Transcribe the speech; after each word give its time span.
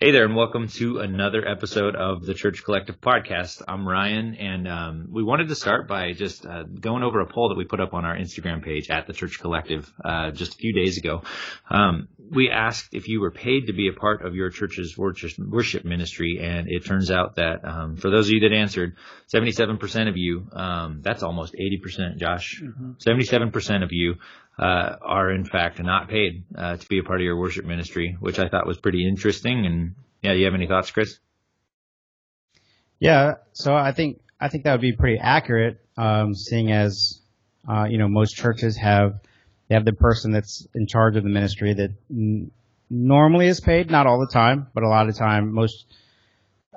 Hey 0.00 0.10
there, 0.10 0.24
and 0.24 0.34
welcome 0.34 0.66
to 0.70 0.98
another 0.98 1.46
episode 1.46 1.94
of 1.94 2.26
the 2.26 2.34
Church 2.34 2.64
Collective 2.64 3.00
podcast. 3.00 3.62
I'm 3.68 3.86
Ryan, 3.86 4.34
and 4.34 4.66
um, 4.66 5.06
we 5.12 5.22
wanted 5.22 5.50
to 5.50 5.54
start 5.54 5.86
by 5.86 6.14
just 6.14 6.44
uh, 6.44 6.64
going 6.64 7.04
over 7.04 7.20
a 7.20 7.32
poll 7.32 7.50
that 7.50 7.54
we 7.56 7.64
put 7.64 7.80
up 7.80 7.94
on 7.94 8.04
our 8.04 8.16
Instagram 8.16 8.64
page 8.64 8.90
at 8.90 9.06
the 9.06 9.12
Church 9.12 9.38
Collective 9.38 9.88
uh, 10.04 10.32
just 10.32 10.54
a 10.54 10.56
few 10.56 10.74
days 10.74 10.98
ago. 10.98 11.22
Um, 11.70 12.08
we 12.28 12.50
asked 12.50 12.88
if 12.90 13.06
you 13.06 13.20
were 13.20 13.30
paid 13.30 13.68
to 13.68 13.72
be 13.72 13.86
a 13.86 13.92
part 13.92 14.26
of 14.26 14.34
your 14.34 14.50
church's 14.50 14.98
worship 14.98 15.84
ministry, 15.84 16.40
and 16.42 16.66
it 16.68 16.84
turns 16.84 17.12
out 17.12 17.36
that 17.36 17.64
um, 17.64 17.94
for 17.94 18.10
those 18.10 18.26
of 18.26 18.32
you 18.32 18.40
that 18.40 18.52
answered, 18.52 18.96
77% 19.32 20.08
of 20.08 20.16
you, 20.16 20.48
um, 20.52 21.02
that's 21.02 21.22
almost 21.22 21.54
80%, 21.54 22.16
Josh, 22.18 22.60
mm-hmm. 22.60 22.94
77% 22.94 23.84
of 23.84 23.90
you 23.92 24.16
uh, 24.58 24.96
are 25.02 25.30
in 25.30 25.44
fact 25.44 25.82
not 25.82 26.08
paid 26.08 26.44
uh, 26.56 26.76
to 26.76 26.88
be 26.88 26.98
a 26.98 27.02
part 27.02 27.20
of 27.20 27.24
your 27.24 27.36
worship 27.36 27.64
ministry, 27.64 28.16
which 28.20 28.38
I 28.38 28.48
thought 28.48 28.66
was 28.66 28.78
pretty 28.78 29.06
interesting. 29.06 29.66
And 29.66 29.94
yeah, 30.22 30.32
do 30.32 30.38
you 30.38 30.44
have 30.44 30.54
any 30.54 30.66
thoughts, 30.66 30.90
Chris? 30.90 31.18
Yeah, 33.00 33.34
so 33.52 33.74
I 33.74 33.92
think 33.92 34.20
I 34.40 34.48
think 34.48 34.64
that 34.64 34.72
would 34.72 34.80
be 34.80 34.92
pretty 34.92 35.18
accurate, 35.18 35.80
um, 35.96 36.34
seeing 36.34 36.70
as 36.70 37.20
uh, 37.68 37.84
you 37.84 37.98
know 37.98 38.08
most 38.08 38.36
churches 38.36 38.76
have 38.76 39.20
they 39.68 39.74
have 39.74 39.84
the 39.84 39.92
person 39.92 40.32
that's 40.32 40.66
in 40.74 40.86
charge 40.86 41.16
of 41.16 41.24
the 41.24 41.28
ministry 41.28 41.74
that 41.74 41.90
n- 42.10 42.50
normally 42.88 43.46
is 43.48 43.60
paid, 43.60 43.90
not 43.90 44.06
all 44.06 44.20
the 44.20 44.32
time, 44.32 44.68
but 44.74 44.84
a 44.84 44.88
lot 44.88 45.08
of 45.08 45.16
time 45.16 45.52
most. 45.52 45.86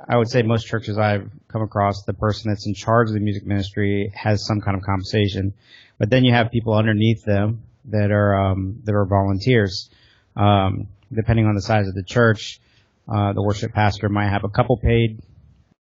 I 0.07 0.15
would 0.15 0.29
say 0.29 0.43
most 0.43 0.67
churches 0.67 0.97
I've 0.97 1.29
come 1.47 1.63
across, 1.63 2.03
the 2.03 2.13
person 2.13 2.51
that's 2.51 2.67
in 2.67 2.75
charge 2.75 3.07
of 3.09 3.15
the 3.15 3.19
music 3.19 3.47
ministry 3.47 4.11
has 4.15 4.45
some 4.45 4.61
kind 4.61 4.77
of 4.77 4.83
compensation. 4.83 5.53
But 5.97 6.11
then 6.11 6.23
you 6.23 6.33
have 6.33 6.51
people 6.51 6.73
underneath 6.75 7.23
them 7.25 7.63
that 7.87 8.11
are 8.11 8.35
um, 8.35 8.81
that 8.83 8.95
are 8.95 9.05
volunteers. 9.05 9.89
Um, 10.35 10.87
depending 11.11 11.45
on 11.45 11.55
the 11.55 11.61
size 11.61 11.87
of 11.87 11.95
the 11.95 12.03
church, 12.03 12.59
uh, 13.07 13.33
the 13.33 13.41
worship 13.41 13.73
pastor 13.73 14.09
might 14.09 14.29
have 14.29 14.43
a 14.43 14.49
couple 14.49 14.77
paid 14.77 15.19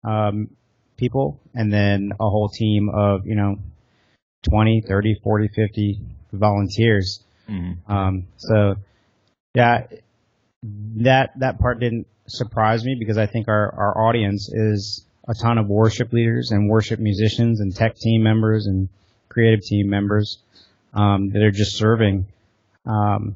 um, 0.05 0.51
people, 0.97 1.41
and 1.55 1.73
then 1.73 2.13
a 2.21 2.29
whole 2.29 2.49
team 2.49 2.89
of 2.89 3.27
you 3.27 3.35
know 3.35 3.57
20, 4.49 4.83
30, 4.87 5.21
40, 5.23 5.49
50 5.49 6.01
volunteers. 6.33 7.23
Mm-hmm. 7.49 7.91
Um, 7.93 8.27
so 8.37 8.77
yeah, 9.55 9.87
that 10.97 11.39
that 11.39 11.59
part 11.59 11.81
didn't 11.81 12.07
surprise 12.27 12.85
me 12.85 12.97
because 12.99 13.19
I 13.19 13.27
think 13.27 13.49
our 13.49 13.75
our 13.75 14.09
audience 14.09 14.51
is 14.53 15.05
a 15.27 15.35
ton 15.35 15.59
of 15.59 15.69
worship 15.69 16.13
leaders 16.13 16.51
and 16.51 16.69
worship 16.69 17.01
musicians 17.01 17.61
and 17.61 17.75
tech 17.75 17.97
team 17.97 18.23
members 18.23 18.67
and 18.67 18.89
creative 19.29 19.65
team 19.65 19.89
members 19.89 20.39
um, 20.95 21.31
that 21.31 21.43
are 21.43 21.51
just 21.51 21.77
serving, 21.77 22.27
um, 22.87 23.35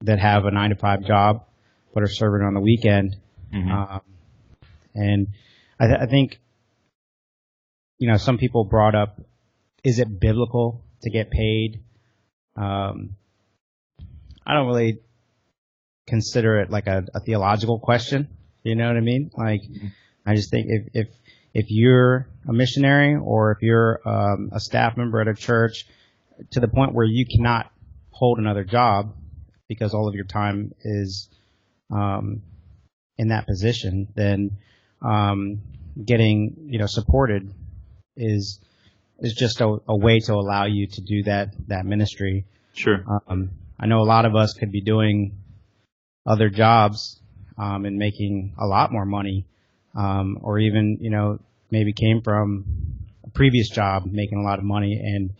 that 0.00 0.18
have 0.18 0.46
a 0.46 0.50
nine 0.50 0.70
to 0.70 0.76
five 0.76 1.04
job, 1.04 1.44
but 1.92 2.02
are 2.02 2.08
serving 2.08 2.46
on 2.46 2.54
the 2.54 2.60
weekend. 2.60 3.16
Mm-hmm. 3.52 3.70
Um, 3.70 4.00
and 4.94 5.28
I, 5.78 5.86
th- 5.86 5.98
I 6.00 6.06
think, 6.06 6.40
you 7.98 8.10
know, 8.10 8.16
some 8.16 8.38
people 8.38 8.64
brought 8.64 8.94
up, 8.94 9.20
is 9.82 9.98
it 9.98 10.18
biblical 10.18 10.82
to 11.02 11.10
get 11.10 11.30
paid? 11.30 11.82
Um, 12.56 13.16
I 14.46 14.54
don't 14.54 14.66
really 14.66 15.00
consider 16.06 16.60
it 16.60 16.70
like 16.70 16.86
a, 16.86 17.04
a, 17.14 17.20
theological 17.20 17.78
question. 17.78 18.28
You 18.62 18.76
know 18.76 18.86
what 18.86 18.96
I 18.96 19.00
mean? 19.00 19.30
Like, 19.36 19.62
mm-hmm. 19.62 19.88
I 20.26 20.34
just 20.34 20.50
think 20.50 20.66
if, 20.68 20.88
if, 20.94 21.08
if 21.52 21.66
you're 21.68 22.28
a 22.48 22.52
missionary 22.52 23.16
or 23.16 23.52
if 23.52 23.58
you're 23.62 24.00
um, 24.06 24.50
a 24.52 24.60
staff 24.60 24.96
member 24.96 25.20
at 25.20 25.28
a 25.28 25.34
church 25.34 25.86
to 26.50 26.60
the 26.60 26.68
point 26.68 26.94
where 26.94 27.06
you 27.06 27.26
cannot 27.26 27.70
hold 28.10 28.38
another 28.38 28.64
job 28.64 29.14
because 29.68 29.94
all 29.94 30.08
of 30.08 30.14
your 30.14 30.24
time 30.24 30.72
is 30.82 31.28
um, 31.90 32.42
in 33.18 33.28
that 33.28 33.46
position, 33.46 34.08
then 34.14 34.58
um, 35.02 35.60
getting 36.02 36.68
you 36.68 36.78
know 36.78 36.86
supported 36.86 37.52
is 38.16 38.60
is 39.20 39.34
just 39.34 39.60
a, 39.60 39.76
a, 39.88 39.96
way 39.96 40.18
to 40.18 40.34
allow 40.34 40.64
you 40.64 40.86
to 40.86 41.00
do 41.00 41.22
that 41.24 41.54
that 41.68 41.86
ministry. 41.86 42.44
Sure. 42.72 43.04
Um, 43.28 43.50
I 43.78 43.86
know 43.86 44.00
a 44.00 44.04
lot 44.04 44.24
of 44.24 44.34
us 44.34 44.54
could 44.54 44.72
be 44.72 44.80
doing 44.80 45.38
other 46.26 46.48
jobs 46.48 47.20
um, 47.58 47.84
and 47.84 47.98
making 47.98 48.54
a 48.58 48.66
lot 48.66 48.92
more 48.92 49.04
money, 49.04 49.46
um, 49.94 50.38
or 50.42 50.58
even 50.58 50.98
you 51.00 51.10
know 51.10 51.38
maybe 51.70 51.92
came 51.92 52.22
from 52.22 52.64
a 53.24 53.30
previous 53.30 53.68
job 53.68 54.06
making 54.06 54.38
a 54.38 54.42
lot 54.42 54.58
of 54.58 54.64
money 54.64 55.00
and 55.02 55.30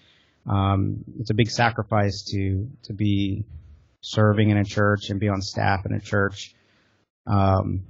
um, 0.47 1.05
it's 1.19 1.31
a 1.31 1.35
big 1.35 1.51
sacrifice 1.51 2.23
to 2.31 2.69
to 2.85 2.93
be 2.93 3.45
serving 4.01 4.51
in 4.51 4.59
a 4.59 4.65
church 4.65 5.11
and 5.11 5.19
be 5.19 5.29
on 5.29 5.41
staff 5.41 5.87
in 5.87 5.95
a 5.95 6.01
church. 6.01 6.55
Um, 7.27 7.85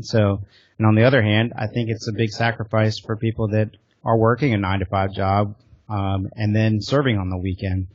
so, 0.00 0.40
and 0.78 0.86
on 0.86 0.94
the 0.94 1.04
other 1.04 1.22
hand, 1.22 1.52
I 1.56 1.68
think 1.68 1.88
it's 1.88 2.08
a 2.08 2.12
big 2.12 2.30
sacrifice 2.30 2.98
for 2.98 3.16
people 3.16 3.48
that 3.48 3.70
are 4.04 4.18
working 4.18 4.52
a 4.52 4.58
nine 4.58 4.80
to 4.80 4.86
five 4.86 5.12
job 5.12 5.54
um, 5.88 6.28
and 6.34 6.54
then 6.54 6.80
serving 6.82 7.18
on 7.18 7.30
the 7.30 7.38
weekend. 7.38 7.86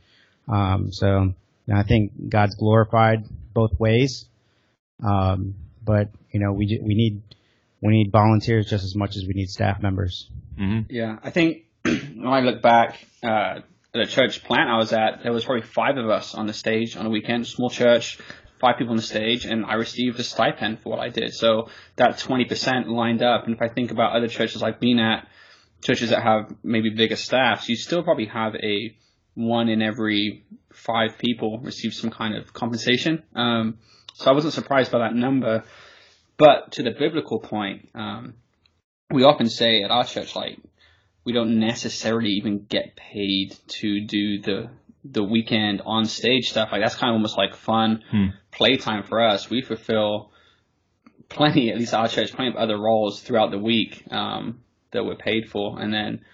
Um, 0.48 0.92
so, 0.92 1.34
I 1.72 1.82
think 1.84 2.28
God's 2.28 2.54
glorified 2.56 3.24
both 3.54 3.78
ways. 3.78 4.26
Um, 5.02 5.54
but 5.84 6.08
you 6.30 6.40
know, 6.40 6.52
we 6.52 6.78
we 6.82 6.94
need 6.94 7.22
we 7.80 7.92
need 7.92 8.10
volunteers 8.10 8.68
just 8.68 8.84
as 8.84 8.94
much 8.94 9.16
as 9.16 9.26
we 9.26 9.34
need 9.34 9.50
staff 9.50 9.82
members. 9.82 10.30
Mm-hmm. 10.58 10.90
Yeah, 10.90 11.18
I 11.22 11.30
think 11.30 11.64
when 11.82 12.26
I 12.26 12.40
look 12.40 12.62
back, 12.62 13.04
uh, 13.22 13.60
the 13.92 14.06
church 14.06 14.42
plant 14.44 14.70
I 14.70 14.78
was 14.78 14.92
at, 14.92 15.22
there 15.22 15.32
was 15.32 15.44
probably 15.44 15.62
five 15.62 15.96
of 15.98 16.08
us 16.08 16.34
on 16.34 16.46
the 16.46 16.52
stage 16.52 16.96
on 16.96 17.06
a 17.06 17.10
weekend, 17.10 17.46
small 17.46 17.68
church, 17.68 18.18
five 18.58 18.78
people 18.78 18.92
on 18.92 18.96
the 18.96 19.02
stage, 19.02 19.44
and 19.44 19.66
I 19.66 19.74
received 19.74 20.18
a 20.18 20.22
stipend 20.22 20.80
for 20.80 20.90
what 20.90 20.98
I 21.00 21.08
did. 21.08 21.34
So 21.34 21.68
that 21.96 22.18
20% 22.18 22.86
lined 22.86 23.22
up. 23.22 23.44
And 23.44 23.54
if 23.54 23.60
I 23.60 23.68
think 23.68 23.90
about 23.90 24.16
other 24.16 24.28
churches 24.28 24.62
I've 24.62 24.80
been 24.80 24.98
at, 24.98 25.28
churches 25.82 26.10
that 26.10 26.22
have 26.22 26.54
maybe 26.62 26.90
bigger 26.90 27.16
staffs, 27.16 27.68
you 27.68 27.76
still 27.76 28.02
probably 28.02 28.26
have 28.26 28.54
a 28.54 28.96
one 29.34 29.68
in 29.68 29.82
every 29.82 30.44
five 30.72 31.18
people 31.18 31.58
receive 31.60 31.92
some 31.92 32.10
kind 32.10 32.36
of 32.36 32.52
compensation. 32.52 33.22
Um, 33.34 33.78
so 34.14 34.30
I 34.30 34.34
wasn't 34.34 34.54
surprised 34.54 34.92
by 34.92 35.00
that 35.00 35.14
number. 35.14 35.64
But 36.38 36.72
to 36.72 36.82
the 36.82 36.92
biblical 36.92 37.40
point, 37.40 37.88
um, 37.94 38.34
we 39.10 39.24
often 39.24 39.48
say 39.48 39.82
at 39.82 39.90
our 39.90 40.04
church, 40.04 40.34
like, 40.34 40.58
we 41.24 41.32
don't 41.32 41.58
necessarily 41.58 42.30
even 42.30 42.64
get 42.68 42.96
paid 42.96 43.56
to 43.68 44.04
do 44.06 44.40
the 44.40 44.70
the 45.04 45.22
weekend 45.22 45.82
on 45.84 46.04
stage 46.04 46.50
stuff. 46.50 46.68
Like 46.70 46.80
that's 46.82 46.94
kind 46.94 47.10
of 47.10 47.14
almost 47.14 47.36
like 47.36 47.54
fun 47.54 48.04
hmm. 48.10 48.26
playtime 48.50 49.04
for 49.04 49.20
us. 49.20 49.50
We 49.50 49.62
fulfill 49.62 50.30
plenty, 51.28 51.70
at 51.70 51.78
least 51.78 51.94
our 51.94 52.08
church, 52.08 52.32
plenty 52.32 52.50
of 52.50 52.56
other 52.56 52.78
roles 52.78 53.20
throughout 53.20 53.50
the 53.50 53.58
week 53.58 54.04
um, 54.10 54.60
that 54.92 55.04
we're 55.04 55.16
paid 55.16 55.50
for, 55.50 55.80
and 55.80 55.92
then 55.92 56.24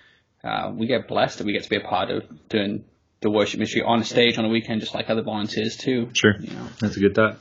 uh, 0.45 0.73
we 0.75 0.87
get 0.87 1.09
blessed 1.09 1.39
that 1.39 1.47
we 1.47 1.53
get 1.53 1.63
to 1.65 1.71
be 1.71 1.77
a 1.77 1.81
part 1.81 2.11
of 2.11 2.25
doing 2.49 2.85
the 3.21 3.31
worship 3.31 3.59
ministry 3.59 3.83
on 3.83 4.05
stage 4.05 4.39
on 4.39 4.45
a 4.45 4.49
weekend, 4.49 4.81
just 4.81 4.95
like 4.95 5.09
other 5.09 5.23
volunteers 5.23 5.77
too. 5.77 6.11
Sure, 6.13 6.35
you 6.39 6.53
know. 6.53 6.69
that's 6.81 6.97
a 6.97 7.01
good 7.01 7.15
thought. 7.15 7.39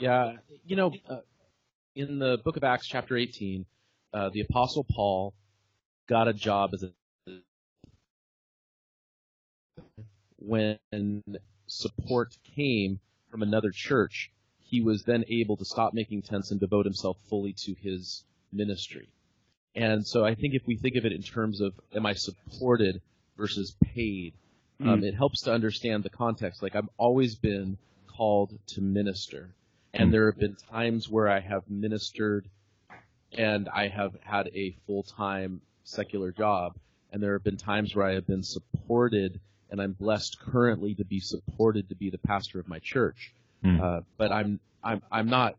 Yeah, 0.00 0.34
you 0.64 0.76
know, 0.76 0.92
uh, 1.08 1.18
in 1.94 2.18
the 2.18 2.38
book 2.44 2.56
of 2.56 2.64
Acts, 2.64 2.86
chapter 2.86 3.16
18, 3.16 3.66
uh, 4.12 4.30
the 4.32 4.40
apostle 4.40 4.84
Paul 4.88 5.34
got 6.08 6.28
a 6.28 6.32
job 6.32 6.70
as 6.74 6.82
a 6.82 6.90
when 10.38 10.78
support 11.66 12.36
came 12.54 13.00
from 13.30 13.42
another 13.42 13.70
church, 13.70 14.30
he 14.58 14.80
was 14.80 15.02
then 15.04 15.24
able 15.28 15.56
to 15.56 15.64
stop 15.64 15.94
making 15.94 16.22
tents 16.22 16.50
and 16.50 16.60
devote 16.60 16.84
himself 16.84 17.16
fully 17.28 17.52
to 17.52 17.74
his 17.74 18.24
ministry. 18.52 19.08
And 19.74 20.06
so 20.06 20.24
I 20.24 20.34
think 20.34 20.54
if 20.54 20.66
we 20.66 20.76
think 20.76 20.96
of 20.96 21.04
it 21.04 21.12
in 21.12 21.22
terms 21.22 21.60
of 21.60 21.74
am 21.94 22.06
I 22.06 22.14
supported 22.14 23.00
versus 23.36 23.74
paid, 23.82 24.34
mm. 24.80 24.88
um, 24.88 25.02
it 25.02 25.14
helps 25.14 25.42
to 25.42 25.52
understand 25.52 26.04
the 26.04 26.10
context. 26.10 26.62
Like 26.62 26.76
I've 26.76 26.88
always 26.96 27.34
been 27.34 27.78
called 28.06 28.56
to 28.68 28.80
minister. 28.80 29.54
And 29.92 30.08
mm. 30.08 30.12
there 30.12 30.30
have 30.30 30.38
been 30.38 30.56
times 30.70 31.08
where 31.08 31.28
I 31.28 31.40
have 31.40 31.68
ministered 31.68 32.48
and 33.32 33.68
I 33.68 33.88
have 33.88 34.16
had 34.22 34.48
a 34.54 34.76
full-time 34.86 35.60
secular 35.84 36.32
job. 36.32 36.74
And 37.12 37.22
there 37.22 37.34
have 37.34 37.44
been 37.44 37.56
times 37.56 37.94
where 37.94 38.06
I 38.06 38.14
have 38.14 38.26
been 38.26 38.42
supported, 38.42 39.40
and 39.70 39.80
I'm 39.80 39.92
blessed 39.92 40.38
currently 40.40 40.94
to 40.96 41.04
be 41.04 41.20
supported 41.20 41.88
to 41.90 41.94
be 41.94 42.10
the 42.10 42.18
pastor 42.18 42.58
of 42.58 42.66
my 42.68 42.80
church. 42.80 43.32
Mm. 43.64 43.80
Uh, 43.80 44.00
but 44.18 44.32
I'm 44.32 44.58
I'm 44.82 45.00
I'm 45.10 45.28
not. 45.28 45.56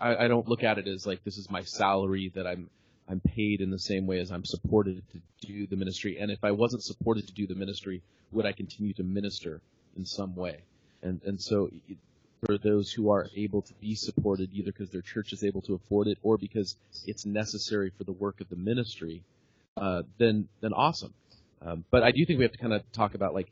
I, 0.00 0.24
I 0.24 0.28
don't 0.28 0.48
look 0.48 0.62
at 0.62 0.78
it 0.78 0.88
as 0.88 1.06
like 1.06 1.22
this 1.24 1.36
is 1.36 1.50
my 1.50 1.62
salary 1.62 2.32
that 2.34 2.46
I'm 2.46 2.70
I'm 3.08 3.20
paid 3.20 3.60
in 3.60 3.70
the 3.70 3.78
same 3.78 4.06
way 4.06 4.18
as 4.18 4.32
I'm 4.32 4.44
supported 4.44 5.02
to 5.12 5.46
do 5.46 5.66
the 5.66 5.76
ministry. 5.76 6.18
And 6.18 6.30
if 6.30 6.42
I 6.42 6.52
wasn't 6.52 6.82
supported 6.82 7.26
to 7.26 7.34
do 7.34 7.46
the 7.46 7.54
ministry, 7.54 8.02
would 8.30 8.46
I 8.46 8.52
continue 8.52 8.94
to 8.94 9.02
minister 9.02 9.60
in 9.96 10.06
some 10.06 10.34
way? 10.34 10.60
And 11.02 11.20
and 11.24 11.40
so 11.40 11.68
for 12.46 12.58
those 12.58 12.90
who 12.90 13.10
are 13.10 13.28
able 13.36 13.62
to 13.62 13.74
be 13.74 13.94
supported, 13.94 14.50
either 14.52 14.72
because 14.72 14.90
their 14.90 15.02
church 15.02 15.32
is 15.32 15.44
able 15.44 15.62
to 15.62 15.74
afford 15.74 16.08
it 16.08 16.18
or 16.22 16.38
because 16.38 16.76
it's 17.06 17.24
necessary 17.24 17.90
for 17.96 18.04
the 18.04 18.12
work 18.12 18.40
of 18.40 18.48
the 18.48 18.56
ministry, 18.56 19.22
uh, 19.76 20.02
then 20.18 20.48
then 20.60 20.72
awesome. 20.72 21.14
Um, 21.64 21.84
but 21.90 22.02
I 22.02 22.10
do 22.10 22.24
think 22.26 22.38
we 22.38 22.44
have 22.44 22.52
to 22.52 22.58
kind 22.58 22.72
of 22.72 22.82
talk 22.92 23.14
about 23.14 23.34
like 23.34 23.50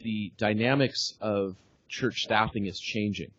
the 0.00 0.32
dynamics 0.36 1.14
of 1.20 1.56
church 1.88 2.22
staffing 2.22 2.66
is 2.66 2.78
changing. 2.78 3.30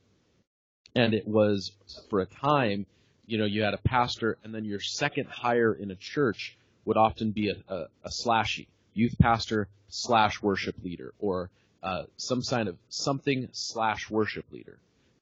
And 0.95 1.13
it 1.13 1.28
was 1.28 1.72
for 2.10 2.22
a 2.22 2.25
time, 2.25 2.88
you 3.28 3.38
know, 3.38 3.45
you 3.45 3.62
had 3.62 3.74
a 3.74 3.80
pastor 3.80 4.38
and 4.44 4.54
then 4.54 4.66
your 4.66 4.80
second 4.80 5.28
hire 5.28 5.74
in 5.74 5.92
a 5.92 5.95
church 5.95 6.57
would 6.86 6.98
often 6.98 7.31
be 7.31 7.50
a, 7.50 7.74
a, 7.74 7.88
a 8.04 8.10
slashy 8.10 8.68
youth 8.94 9.16
pastor 9.19 9.68
slash 9.90 10.42
worship 10.42 10.75
leader 10.83 11.13
or 11.19 11.51
uh, 11.83 12.04
some 12.16 12.42
kind 12.42 12.68
of 12.68 12.78
something 12.90 13.48
slash 13.51 14.10
worship 14.10 14.45
leader. 14.51 14.80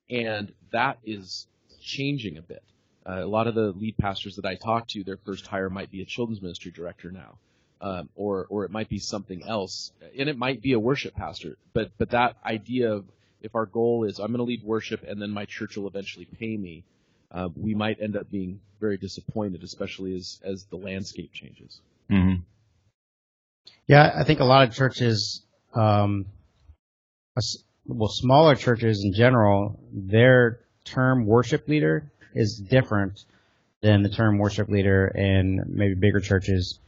And 0.10 0.54
that 0.72 1.00
is 1.04 1.48
changing 1.82 2.38
a 2.38 2.42
bit. 2.42 2.64
Uh, 3.08 3.24
a 3.24 3.28
lot 3.28 3.48
of 3.48 3.56
the 3.56 3.72
lead 3.72 3.98
pastors 3.98 4.36
that 4.38 4.46
I 4.46 4.56
talk 4.56 4.88
to, 4.90 5.04
their 5.04 5.18
first 5.18 5.46
hire 5.46 5.70
might 5.70 5.92
be 5.92 6.02
a 6.02 6.06
children's 6.06 6.42
ministry 6.42 6.72
director 6.72 7.12
now, 7.12 7.38
um, 7.82 8.10
or 8.16 8.48
or 8.50 8.66
it 8.66 8.72
might 8.72 8.90
be 8.90 8.98
something 8.98 9.44
else, 9.44 9.92
and 10.18 10.28
it 10.28 10.38
might 10.38 10.62
be 10.62 10.74
a 10.74 10.80
worship 10.80 11.16
pastor. 11.16 11.58
But 11.74 11.92
but 11.98 12.10
that 12.12 12.38
idea 12.44 12.94
of 12.94 13.06
if 13.42 13.54
our 13.54 13.68
goal 13.68 14.06
is 14.06 14.20
I'm 14.20 14.28
going 14.28 14.38
to 14.38 14.44
lead 14.44 14.64
worship 14.64 15.04
and 15.08 15.22
then 15.22 15.30
my 15.30 15.46
church 15.46 15.78
will 15.78 15.88
eventually 15.88 16.26
pay 16.26 16.58
me, 16.58 16.84
uh, 17.32 17.50
we 17.56 17.76
might 17.76 18.02
end 18.02 18.18
up 18.18 18.32
being 18.32 18.60
very 18.80 18.98
disappointed, 18.98 19.64
especially 19.64 20.16
as 20.16 20.40
as 20.44 20.66
the 20.66 20.78
landscape 20.78 21.32
changes. 21.32 21.82
Mm-hmm. 22.10 22.42
Yeah, 23.88 24.12
I 24.16 24.24
think 24.24 24.40
a 24.40 24.46
lot 24.46 24.68
of 24.68 24.74
churches, 24.74 25.44
um, 25.76 26.26
well, 27.86 28.10
smaller 28.10 28.56
churches 28.56 29.04
in 29.04 29.14
general, 29.14 29.80
their 29.94 30.62
term 30.86 31.26
worship 31.26 31.68
leader 31.68 32.12
is 32.36 32.62
different 32.70 33.24
than 33.82 34.04
the 34.04 34.10
term 34.10 34.38
worship 34.38 34.70
leader 34.70 35.08
in 35.08 35.64
maybe 35.68 35.96
bigger 35.96 36.20
churches. 36.20 36.80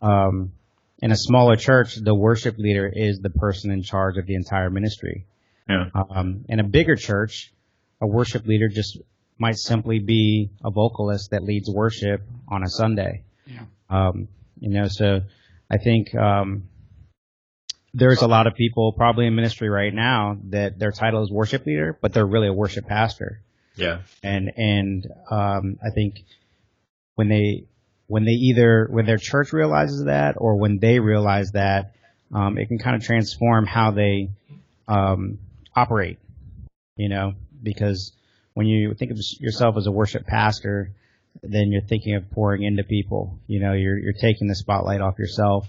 Um, 0.00 0.52
in 1.00 1.10
a 1.10 1.16
smaller 1.16 1.56
church, 1.56 1.96
the 1.96 2.14
worship 2.14 2.56
leader 2.58 2.90
is 2.90 3.18
the 3.20 3.30
person 3.30 3.70
in 3.70 3.82
charge 3.82 4.16
of 4.18 4.26
the 4.26 4.34
entire 4.34 4.70
ministry. 4.70 5.26
Yeah. 5.68 5.86
Um, 5.94 6.44
in 6.48 6.60
a 6.60 6.64
bigger 6.64 6.96
church, 6.96 7.52
a 8.00 8.06
worship 8.06 8.46
leader 8.46 8.68
just 8.68 8.98
might 9.38 9.56
simply 9.56 9.98
be 9.98 10.50
a 10.64 10.70
vocalist 10.70 11.30
that 11.30 11.42
leads 11.42 11.68
worship 11.68 12.22
on 12.48 12.62
a 12.62 12.68
Sunday. 12.68 13.24
Yeah. 13.46 13.64
Um, 13.90 14.28
you 14.60 14.70
know, 14.70 14.88
so 14.88 15.22
I 15.70 15.78
think 15.78 16.14
um, 16.14 16.68
there's 17.94 18.22
a 18.22 18.28
lot 18.28 18.46
of 18.46 18.54
people 18.54 18.92
probably 18.92 19.26
in 19.26 19.34
ministry 19.34 19.68
right 19.68 19.92
now 19.92 20.38
that 20.50 20.78
their 20.78 20.92
title 20.92 21.22
is 21.22 21.30
worship 21.30 21.66
leader, 21.66 21.96
but 22.00 22.12
they're 22.12 22.26
really 22.26 22.48
a 22.48 22.52
worship 22.52 22.86
pastor. 22.86 23.40
Yeah. 23.74 24.00
And 24.22 24.52
and 24.56 25.06
um, 25.30 25.78
I 25.84 25.90
think 25.94 26.24
when 27.14 27.28
they 27.28 27.64
when 28.06 28.24
they 28.24 28.32
either 28.32 28.86
when 28.90 29.06
their 29.06 29.18
church 29.18 29.52
realizes 29.52 30.04
that 30.04 30.34
or 30.38 30.56
when 30.56 30.78
they 30.78 30.98
realize 30.98 31.52
that, 31.52 31.94
um, 32.32 32.58
it 32.58 32.66
can 32.68 32.78
kind 32.78 32.96
of 32.96 33.02
transform 33.02 33.66
how 33.66 33.90
they 33.90 34.30
um, 34.88 35.38
operate. 35.74 36.18
You 36.96 37.08
know, 37.08 37.34
because 37.62 38.12
when 38.54 38.66
you 38.66 38.94
think 38.94 39.10
of 39.10 39.18
yourself 39.40 39.76
as 39.76 39.86
a 39.86 39.90
worship 39.90 40.26
pastor, 40.26 40.90
then 41.42 41.72
you're 41.72 41.82
thinking 41.82 42.14
of 42.14 42.30
pouring 42.30 42.62
into 42.62 42.84
people. 42.84 43.38
You 43.46 43.60
know, 43.60 43.72
you're 43.72 43.98
you're 43.98 44.12
taking 44.12 44.48
the 44.48 44.54
spotlight 44.54 45.00
off 45.00 45.18
yourself, 45.18 45.66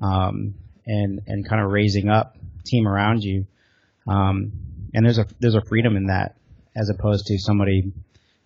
um, 0.00 0.54
and 0.86 1.20
and 1.26 1.48
kind 1.48 1.62
of 1.62 1.70
raising 1.70 2.08
up 2.08 2.36
team 2.64 2.86
around 2.86 3.24
you. 3.24 3.46
Um, 4.06 4.52
and 4.94 5.04
there's 5.04 5.18
a 5.18 5.26
there's 5.40 5.54
a 5.54 5.62
freedom 5.62 5.96
in 5.96 6.06
that, 6.06 6.36
as 6.74 6.88
opposed 6.88 7.26
to 7.26 7.38
somebody 7.38 7.92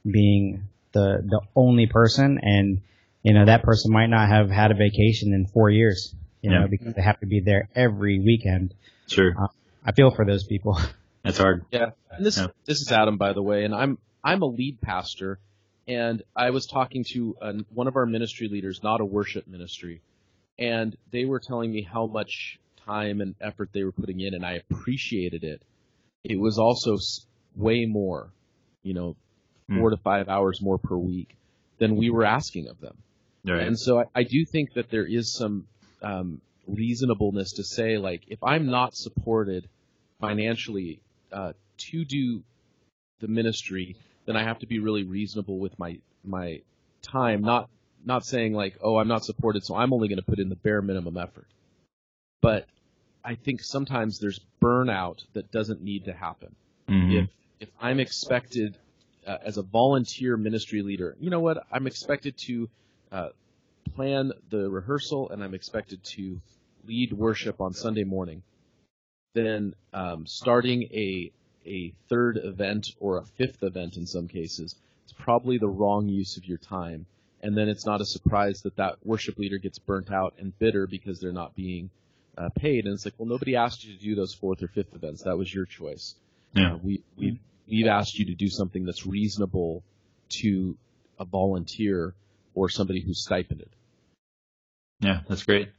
being 0.09 0.69
the 0.93 1.23
the 1.25 1.41
only 1.55 1.87
person, 1.87 2.39
and 2.43 2.81
you 3.23 3.35
know 3.35 3.45
that 3.47 3.63
person 3.63 3.93
might 3.93 4.07
not 4.09 4.29
have 4.29 4.51
had 4.51 4.71
a 4.71 4.75
vacation 4.75 5.33
in 5.33 5.47
four 5.47 5.71
years. 5.71 6.15
You 6.43 6.51
Yeah. 6.53 6.61
know, 6.61 6.69
because 6.69 6.95
they 6.95 7.03
have 7.03 7.19
to 7.21 7.27
be 7.27 7.41
there 7.41 7.69
every 7.75 8.21
weekend. 8.21 8.75
Sure. 9.09 9.35
Uh, 9.37 9.49
I 9.85 9.93
feel 9.93 10.11
for 10.11 10.25
those 10.25 10.45
people. 10.45 10.79
That's 11.25 11.39
hard. 11.39 11.65
Yeah. 11.73 11.91
And 12.11 12.25
this 12.25 12.39
Yeah. 12.39 12.49
this 12.67 12.81
is 12.81 12.93
Adam, 12.93 13.17
by 13.17 13.33
the 13.33 13.43
way, 13.43 13.65
and 13.65 13.75
I'm 13.75 13.99
I'm 14.23 14.43
a 14.43 14.47
lead 14.47 14.81
pastor, 14.81 15.39
and 15.89 16.23
I 16.35 16.51
was 16.51 16.67
talking 16.67 17.05
to 17.13 17.37
one 17.75 17.89
of 17.89 17.97
our 17.97 18.07
ministry 18.07 18.49
leaders, 18.49 18.83
not 18.83 19.01
a 19.01 19.05
worship 19.05 19.47
ministry, 19.49 20.03
and 20.59 20.97
they 21.11 21.25
were 21.25 21.41
telling 21.41 21.73
me 21.73 21.83
how 21.83 22.07
much 22.07 22.59
time 22.87 23.21
and 23.21 23.35
effort 23.41 23.71
they 23.73 23.83
were 23.83 23.93
putting 23.93 24.21
in, 24.21 24.35
and 24.35 24.47
I 24.47 24.63
appreciated 24.71 25.43
it. 25.43 25.63
It 26.23 26.39
was 26.39 26.59
also 26.59 26.95
s- 26.95 27.26
way 27.57 27.87
more, 27.87 28.31
you 28.83 28.95
know, 28.95 29.17
Hmm. 29.69 29.81
four 29.81 29.91
to 29.91 29.97
five 29.97 30.29
hours 30.29 30.63
more 30.63 30.79
per 30.79 30.97
week 30.97 31.37
than 31.79 31.97
we 31.97 32.09
were 32.09 32.25
asking 32.25 32.69
of 32.69 32.81
them. 32.81 32.97
Right. 33.45 33.67
And 33.67 33.77
so 33.79 33.99
I, 33.99 34.05
I 34.15 34.23
do 34.23 34.45
think 34.45 34.75
that 34.75 34.91
there 34.91 35.05
is 35.05 35.33
some 35.33 35.67
um, 36.03 36.41
reasonableness 36.69 37.55
to 37.55 37.65
say, 37.65 37.99
like, 37.99 38.23
if 38.29 38.43
I'm 38.45 38.67
not 38.67 38.95
supported 38.95 39.69
financially 40.21 41.01
uh, 41.33 41.53
to 41.79 42.05
do 42.05 42.43
the 43.19 43.29
ministry, 43.29 43.97
then 44.25 44.37
I 44.37 44.45
have 44.45 44.61
to 44.61 44.67
be 44.67 44.79
really 44.79 45.03
reasonable 45.03 45.59
with 45.59 45.77
my 45.79 45.99
my 46.23 46.61
time. 47.03 47.43
Not 47.43 47.69
not 48.05 48.25
saying 48.25 48.53
like, 48.53 48.79
oh, 48.81 48.99
I'm 48.99 49.09
not 49.09 49.25
supported, 49.25 49.65
so 49.65 49.75
I'm 49.75 49.93
only 49.93 50.07
going 50.07 50.19
to 50.19 50.25
put 50.25 50.39
in 50.39 50.49
the 50.49 50.55
bare 50.57 50.81
minimum 50.83 51.17
effort. 51.17 51.47
But 52.41 52.67
I 53.25 53.35
think 53.35 53.63
sometimes 53.63 54.21
there's 54.21 54.41
burnout 54.63 55.25
that 55.33 55.51
doesn't 55.51 55.83
need 55.83 56.05
to 56.05 56.13
happen. 56.13 56.55
If 57.61 57.69
I'm 57.81 58.01
expected 58.01 58.77
uh, 59.27 59.39
as 59.45 59.57
a 59.57 59.63
volunteer 59.63 60.37
ministry 60.37 60.83
leader, 60.83 61.17
you 61.21 61.31
know 61.31 61.41
what? 61.41 61.59
I'm 61.71 61.87
expected 61.87 62.37
to 62.47 62.69
uh, 63.13 63.29
plan 63.95 64.33
the 64.51 64.69
rehearsal 64.69 65.31
and 65.31 65.43
I'm 65.43 65.55
expected 65.55 66.03
to 66.17 66.41
lead 66.87 67.13
worship 67.13 67.61
on 67.61 67.73
Sunday 67.73 68.05
morning. 68.05 68.43
Then 69.35 69.75
um, 69.93 70.27
starting 70.27 70.85
a 70.85 71.33
a 71.67 71.93
third 72.09 72.39
event 72.43 72.91
or 73.01 73.19
a 73.19 73.25
fifth 73.25 73.63
event 73.63 73.97
in 73.97 74.07
some 74.07 74.29
cases, 74.29 74.77
it's 75.03 75.13
probably 75.13 75.59
the 75.59 75.69
wrong 75.69 76.09
use 76.09 76.37
of 76.37 76.45
your 76.47 76.59
time. 76.59 77.07
And 77.43 77.57
then 77.57 77.69
it's 77.69 77.85
not 77.85 78.01
a 78.01 78.05
surprise 78.05 78.63
that 78.63 78.77
that 78.77 79.05
worship 79.05 79.37
leader 79.37 79.59
gets 79.59 79.79
burnt 79.79 80.13
out 80.13 80.35
and 80.39 80.57
bitter 80.59 80.87
because 80.87 81.21
they're 81.21 81.33
not 81.33 81.55
being 81.55 81.91
uh, 82.39 82.49
paid. 82.51 82.85
And 82.85 82.95
it's 82.95 83.05
like, 83.05 83.15
well, 83.19 83.29
nobody 83.29 83.57
asked 83.57 83.85
you 83.85 83.95
to 83.95 84.01
do 84.01 84.15
those 84.15 84.33
fourth 84.33 84.63
or 84.63 84.69
fifth 84.69 84.95
events. 84.95 85.23
That 85.25 85.37
was 85.37 85.53
your 85.53 85.65
choice. 85.65 86.15
Yeah. 86.57 86.75
Uh, 86.75 86.79
we 86.83 87.03
we've 87.17 87.39
we've 87.69 87.87
asked 87.87 88.19
you 88.19 88.27
to 88.27 88.35
do 88.35 88.49
something 88.49 88.85
that's 88.85 89.07
reasonable 89.07 89.85
to 90.41 90.77
a 91.19 91.25
volunteer 91.25 92.15
or 92.55 92.69
somebody 92.69 93.01
who's 93.01 93.23
stipended. 93.23 93.69
Yeah. 95.01 95.21
That's 95.29 95.45
great. 95.45 95.71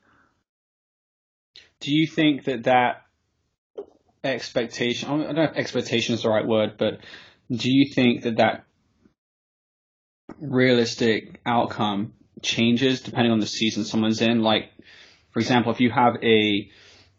Do 1.80 1.92
you 1.92 2.08
think 2.08 2.46
that 2.46 2.64
that 2.64 3.06
expectation, 4.24 5.10
I 5.10 5.18
don't 5.18 5.36
know 5.36 5.44
if 5.44 5.56
expectation 5.56 6.16
is 6.16 6.24
the 6.24 6.30
right 6.30 6.46
word, 6.46 6.78
but 6.78 7.00
do 7.52 7.72
you 7.72 7.94
think 7.94 8.24
that 8.24 8.38
that 8.38 8.66
realistic 10.40 11.40
outcome 11.46 12.14
changes 12.42 13.02
depending 13.02 13.32
on 13.32 13.40
the 13.40 13.48
season 13.48 13.86
someone's 13.86 14.22
in? 14.22 14.42
Like, 14.42 14.72
for 15.32 15.40
example, 15.40 15.72
if 15.72 15.80
you 15.80 15.92
have 15.92 16.18
a 16.24 16.70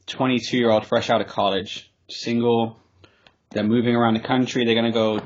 22 0.06 0.56
year 0.56 0.70
old 0.70 0.86
fresh 0.86 1.10
out 1.10 1.20
of 1.20 1.28
college, 1.28 1.90
single, 2.08 2.80
they're 3.50 3.64
moving 3.64 3.94
around 3.94 4.14
the 4.14 4.20
country, 4.20 4.64
they're 4.64 4.74
going 4.74 4.84
to 4.84 4.92
go 4.92 5.20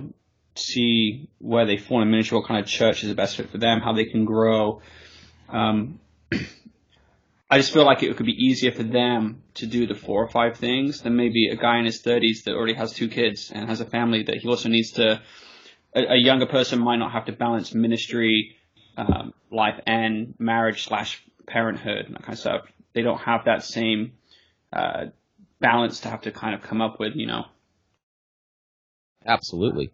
see 0.55 1.29
where 1.39 1.67
they 1.67 1.77
fall 1.77 2.03
in 2.03 2.11
ministry, 2.11 2.39
what 2.39 2.47
kind 2.47 2.61
of 2.61 2.67
church 2.67 3.03
is 3.03 3.09
the 3.09 3.15
best 3.15 3.37
fit 3.37 3.51
for 3.51 3.59
them, 3.59 3.81
how 3.81 3.93
they 3.93 4.05
can 4.05 4.25
grow. 4.25 4.83
Um, 5.49 5.99
I 7.53 7.59
just 7.59 7.73
feel 7.73 7.85
like 7.85 8.03
it 8.03 8.17
could 8.17 8.27
be 8.27 8.47
easier 8.47 8.73
for 8.73 8.83
them 8.83 9.43
to 9.55 9.67
do 9.67 9.87
the 9.87 9.95
four 9.95 10.25
or 10.25 10.29
five 10.29 10.57
things 10.57 11.03
than 11.03 11.17
maybe 11.17 11.49
a 11.49 11.57
guy 11.57 11.79
in 11.79 11.85
his 11.85 12.03
30s 12.03 12.45
that 12.45 12.55
already 12.55 12.73
has 12.75 12.93
two 12.93 13.09
kids 13.09 13.51
and 13.55 13.69
has 13.69 13.81
a 13.81 13.85
family 13.85 14.23
that 14.23 14.37
he 14.37 14.49
also 14.49 14.71
needs 14.71 14.93
to. 14.93 15.21
A, 15.95 16.01
a 16.15 16.17
younger 16.17 16.47
person 16.47 16.79
might 16.79 16.97
not 16.97 17.13
have 17.13 17.27
to 17.27 17.33
balance 17.33 17.75
ministry, 17.75 18.57
um, 18.97 19.35
life, 19.51 19.79
and 19.87 20.35
marriage 20.39 20.87
slash 20.87 21.23
parenthood 21.47 22.07
and 22.07 22.15
that 22.15 22.23
kind 22.23 22.33
of 22.33 22.39
stuff. 22.39 22.63
They 22.95 23.03
don't 23.03 23.21
have 23.21 23.45
that 23.45 23.65
same 23.65 24.13
uh, 24.73 25.07
balance 25.61 26.01
to 26.01 26.09
have 26.09 26.23
to 26.23 26.31
kind 26.31 26.55
of 26.55 26.63
come 26.63 26.81
up 26.81 26.99
with, 26.99 27.17
you 27.17 27.27
know. 27.27 27.45
Absolutely. 29.27 29.91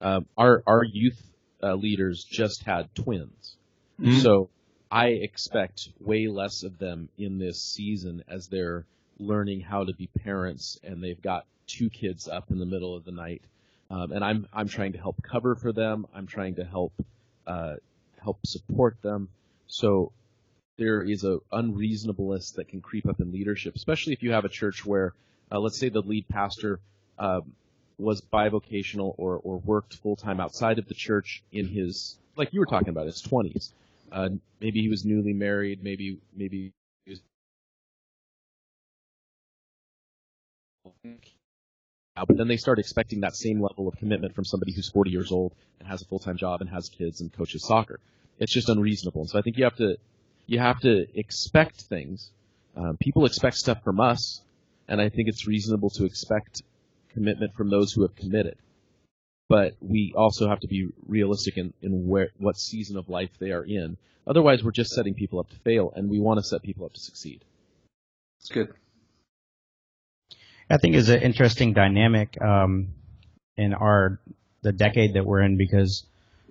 Um, 0.00 0.26
our 0.36 0.62
our 0.66 0.84
youth 0.84 1.20
uh, 1.62 1.74
leaders 1.74 2.24
just 2.24 2.62
had 2.64 2.94
twins, 2.94 3.56
Mhm. 3.98 4.20
so 4.22 4.50
I 4.90 5.08
expect 5.08 5.88
way 6.00 6.26
less 6.28 6.62
of 6.62 6.78
them 6.78 7.08
in 7.18 7.38
this 7.38 7.62
season 7.62 8.22
as 8.28 8.48
they're 8.48 8.84
learning 9.18 9.60
how 9.60 9.84
to 9.84 9.94
be 9.94 10.06
parents 10.08 10.78
and 10.84 11.02
they've 11.02 11.20
got 11.20 11.46
two 11.66 11.88
kids 11.90 12.28
up 12.28 12.50
in 12.50 12.58
the 12.58 12.66
middle 12.66 12.94
of 12.94 13.04
the 13.04 13.12
night. 13.12 13.42
Um, 13.90 14.12
and 14.12 14.22
I'm 14.24 14.46
I'm 14.52 14.68
trying 14.68 14.92
to 14.92 14.98
help 14.98 15.22
cover 15.22 15.54
for 15.54 15.72
them. 15.72 16.06
I'm 16.14 16.26
trying 16.26 16.56
to 16.56 16.64
help 16.64 16.92
uh, 17.46 17.76
help 18.18 18.38
support 18.46 19.00
them. 19.02 19.28
So 19.66 20.12
there 20.76 21.02
is 21.02 21.24
a 21.24 21.38
unreasonableness 21.52 22.52
that 22.52 22.68
can 22.68 22.80
creep 22.80 23.08
up 23.08 23.20
in 23.20 23.32
leadership, 23.32 23.74
especially 23.76 24.12
if 24.12 24.22
you 24.22 24.32
have 24.32 24.44
a 24.44 24.48
church 24.50 24.84
where, 24.84 25.14
uh, 25.50 25.58
let's 25.58 25.78
say, 25.78 25.88
the 25.88 26.02
lead 26.02 26.28
pastor 26.28 26.80
um, 27.18 27.52
was 27.98 28.20
bivocational 28.20 29.14
or 29.16 29.36
or 29.36 29.58
worked 29.58 29.94
full 29.94 30.16
time 30.16 30.40
outside 30.40 30.78
of 30.78 30.86
the 30.88 30.94
church 30.94 31.42
in 31.52 31.66
his 31.66 32.18
like 32.36 32.52
you 32.52 32.60
were 32.60 32.66
talking 32.66 32.90
about 32.90 33.06
his 33.06 33.20
twenties. 33.20 33.72
Uh, 34.12 34.28
maybe 34.60 34.80
he 34.82 34.88
was 34.88 35.04
newly 35.04 35.32
married. 35.32 35.82
Maybe 35.82 36.18
maybe 36.34 36.72
he 37.04 37.10
was 37.10 37.20
but 42.26 42.36
then 42.36 42.48
they 42.48 42.56
start 42.56 42.78
expecting 42.78 43.20
that 43.20 43.36
same 43.36 43.60
level 43.60 43.88
of 43.88 43.96
commitment 43.98 44.34
from 44.34 44.44
somebody 44.44 44.72
who's 44.72 44.88
40 44.88 45.10
years 45.10 45.30
old 45.30 45.54
and 45.78 45.88
has 45.88 46.00
a 46.00 46.06
full-time 46.06 46.38
job 46.38 46.62
and 46.62 46.70
has 46.70 46.88
kids 46.88 47.20
and 47.20 47.32
coaches 47.32 47.66
soccer. 47.66 48.00
It's 48.38 48.52
just 48.52 48.68
unreasonable. 48.68 49.22
And 49.22 49.30
so 49.30 49.38
I 49.38 49.42
think 49.42 49.58
you 49.58 49.64
have 49.64 49.76
to, 49.76 49.98
you 50.46 50.58
have 50.58 50.80
to 50.80 51.06
expect 51.18 51.82
things. 51.82 52.30
Um, 52.74 52.96
people 52.98 53.26
expect 53.26 53.56
stuff 53.56 53.82
from 53.84 54.00
us, 54.00 54.40
and 54.88 55.00
I 55.00 55.08
think 55.10 55.28
it's 55.28 55.46
reasonable 55.46 55.90
to 55.90 56.04
expect 56.04 56.62
commitment 57.16 57.54
from 57.54 57.70
those 57.70 57.92
who 57.92 58.02
have 58.02 58.14
committed. 58.14 58.56
But 59.48 59.74
we 59.80 60.12
also 60.14 60.48
have 60.48 60.60
to 60.60 60.68
be 60.68 60.88
realistic 61.06 61.56
in, 61.56 61.72
in 61.80 62.06
where, 62.06 62.28
what 62.36 62.58
season 62.58 62.96
of 62.96 63.08
life 63.08 63.30
they 63.38 63.52
are 63.52 63.64
in. 63.64 63.96
Otherwise, 64.26 64.62
we're 64.62 64.72
just 64.72 64.90
setting 64.90 65.14
people 65.14 65.38
up 65.38 65.48
to 65.50 65.56
fail, 65.60 65.92
and 65.96 66.10
we 66.10 66.18
want 66.18 66.38
to 66.38 66.44
set 66.44 66.62
people 66.62 66.84
up 66.84 66.92
to 66.92 67.00
succeed. 67.00 67.44
It's 68.40 68.50
good. 68.50 68.72
I 70.68 70.76
think 70.78 70.96
is 70.96 71.08
an 71.08 71.22
interesting 71.22 71.72
dynamic 71.72 72.36
um, 72.42 72.88
in 73.56 73.72
our 73.72 74.18
the 74.62 74.72
decade 74.72 75.14
that 75.14 75.24
we're 75.24 75.42
in 75.42 75.56
because 75.56 76.04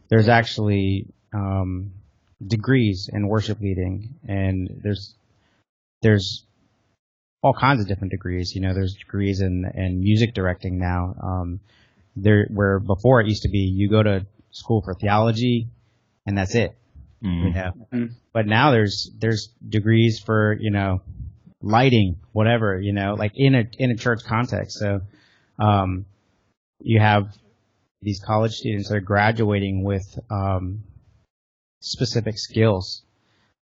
there's 0.10 0.30
actually 0.30 1.08
um, 1.34 1.92
degrees 2.46 3.10
in 3.12 3.28
worship 3.28 3.60
leading, 3.60 4.16
and 4.26 4.80
there's 4.84 5.14
there's 6.02 6.46
all 7.46 7.54
kinds 7.54 7.80
of 7.80 7.88
different 7.88 8.10
degrees. 8.10 8.56
You 8.56 8.62
know, 8.62 8.74
there's 8.74 8.96
degrees 8.96 9.40
in 9.40 9.66
in 9.76 10.00
music 10.00 10.34
directing 10.34 10.80
now. 10.80 11.14
Um, 11.22 11.60
there 12.16 12.48
where 12.50 12.80
before 12.80 13.22
it 13.22 13.28
used 13.28 13.44
to 13.44 13.50
be 13.50 13.60
you 13.60 13.88
go 13.88 14.02
to 14.02 14.26
school 14.50 14.82
for 14.82 14.96
theology, 14.96 15.68
and 16.26 16.36
that's 16.36 16.56
it. 16.56 16.76
Mm. 17.24 17.44
You 17.44 17.54
know, 17.54 17.88
Mhm. 17.94 18.10
but 18.34 18.48
now 18.48 18.72
there's 18.72 19.12
there's 19.20 19.50
degrees 19.70 20.20
for 20.20 20.58
you 20.60 20.72
know 20.72 21.02
lighting, 21.62 22.18
whatever, 22.32 22.80
you 22.80 22.94
know, 22.94 23.14
like 23.14 23.34
in 23.36 23.54
a 23.54 23.64
in 23.78 23.92
a 23.92 23.96
church 23.96 24.24
context. 24.24 24.80
So 24.80 25.02
um, 25.60 26.06
you 26.82 27.00
have 27.00 27.30
these 28.02 28.20
college 28.26 28.54
students 28.54 28.90
that 28.90 28.96
are 28.96 29.02
graduating 29.02 29.84
with 29.84 30.20
um, 30.32 30.84
specific 31.82 32.40
skills, 32.40 33.04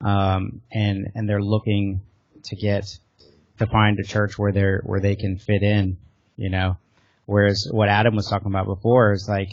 um, 0.01 0.61
and 0.71 1.11
and 1.17 1.29
they're 1.29 1.43
looking 1.43 2.03
to 2.45 2.57
get 2.57 2.85
to 3.59 3.67
find 3.67 3.99
a 3.99 4.05
church 4.05 4.39
where 4.39 4.53
they're 4.53 4.81
where 4.85 5.01
they 5.01 5.17
can 5.17 5.39
fit 5.39 5.63
in, 5.63 5.97
you 6.37 6.51
know. 6.51 6.77
Whereas 7.27 7.69
what 7.71 7.89
Adam 7.89 8.15
was 8.17 8.29
talking 8.29 8.49
about 8.49 8.67
before 8.67 9.13
is 9.13 9.27
like, 9.29 9.51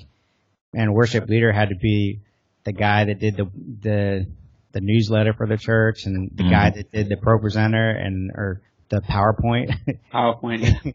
man, 0.74 0.93
worship 0.93 1.27
leader 1.29 1.51
had 1.51 1.70
to 1.70 1.75
be 1.75 2.20
the 2.63 2.74
guy 2.74 3.05
that 3.05 3.20
did 3.20 3.38
the 3.38 3.50
the 3.81 4.27
the 4.74 4.81
newsletter 4.81 5.34
for 5.34 5.48
the 5.48 5.58
church 5.58 6.05
and 6.05 6.31
the 6.36 6.43
Mhm. 6.43 6.50
guy 6.50 6.70
that 6.70 6.91
did 6.91 7.10
the 7.10 7.15
ProPresenter 7.17 8.05
and 8.05 8.31
or 8.31 8.62
the 8.89 9.01
PowerPoint, 9.01 9.74
PowerPoint. 10.13 10.93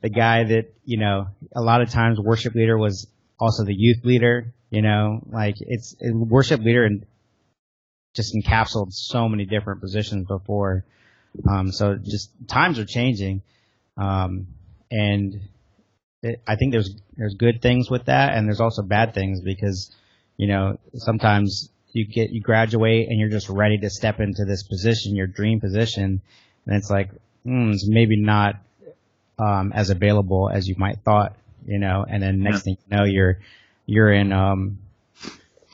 The 0.00 0.08
guy 0.10 0.44
that 0.44 0.72
you 0.84 0.98
know 0.98 1.28
a 1.54 1.60
lot 1.60 1.82
of 1.82 1.90
times 1.90 2.18
worship 2.18 2.54
leader 2.54 2.78
was 2.78 3.06
also 3.38 3.64
the 3.64 3.74
youth 3.74 4.04
leader. 4.04 4.52
You 4.70 4.82
know, 4.82 5.20
like 5.30 5.54
it's 5.60 5.94
it, 6.00 6.12
worship 6.14 6.60
leader 6.60 6.84
and 6.84 7.04
just 8.14 8.34
encapsulated 8.34 8.92
so 8.92 9.28
many 9.28 9.44
different 9.44 9.80
positions 9.80 10.26
before. 10.26 10.84
Um, 11.48 11.72
so 11.72 11.96
just 11.96 12.30
times 12.48 12.78
are 12.78 12.84
changing, 12.84 13.42
um, 13.96 14.46
and 14.90 15.40
it, 16.22 16.40
I 16.46 16.56
think 16.56 16.72
there's 16.72 16.94
there's 17.16 17.34
good 17.34 17.62
things 17.62 17.90
with 17.90 18.06
that, 18.06 18.34
and 18.34 18.46
there's 18.46 18.60
also 18.60 18.82
bad 18.82 19.14
things 19.14 19.40
because 19.40 19.90
you 20.36 20.46
know 20.48 20.78
sometimes 20.94 21.70
you 21.92 22.06
get 22.06 22.30
you 22.30 22.40
graduate 22.40 23.08
and 23.08 23.18
you're 23.18 23.30
just 23.30 23.48
ready 23.48 23.78
to 23.78 23.90
step 23.90 24.20
into 24.20 24.44
this 24.44 24.62
position, 24.62 25.16
your 25.16 25.26
dream 25.26 25.60
position, 25.60 26.20
and 26.66 26.76
it's 26.76 26.90
like 26.90 27.10
mm, 27.46 27.72
it's 27.72 27.86
maybe 27.88 28.16
not 28.16 28.56
um, 29.38 29.72
as 29.72 29.90
available 29.90 30.50
as 30.52 30.68
you 30.68 30.74
might 30.78 31.00
thought, 31.00 31.36
you 31.66 31.78
know, 31.78 32.04
and 32.08 32.22
then 32.22 32.40
next 32.40 32.62
thing 32.62 32.76
you 32.88 32.96
know 32.96 33.04
you're 33.04 33.38
you're 33.86 34.12
in 34.12 34.32
um, 34.32 34.78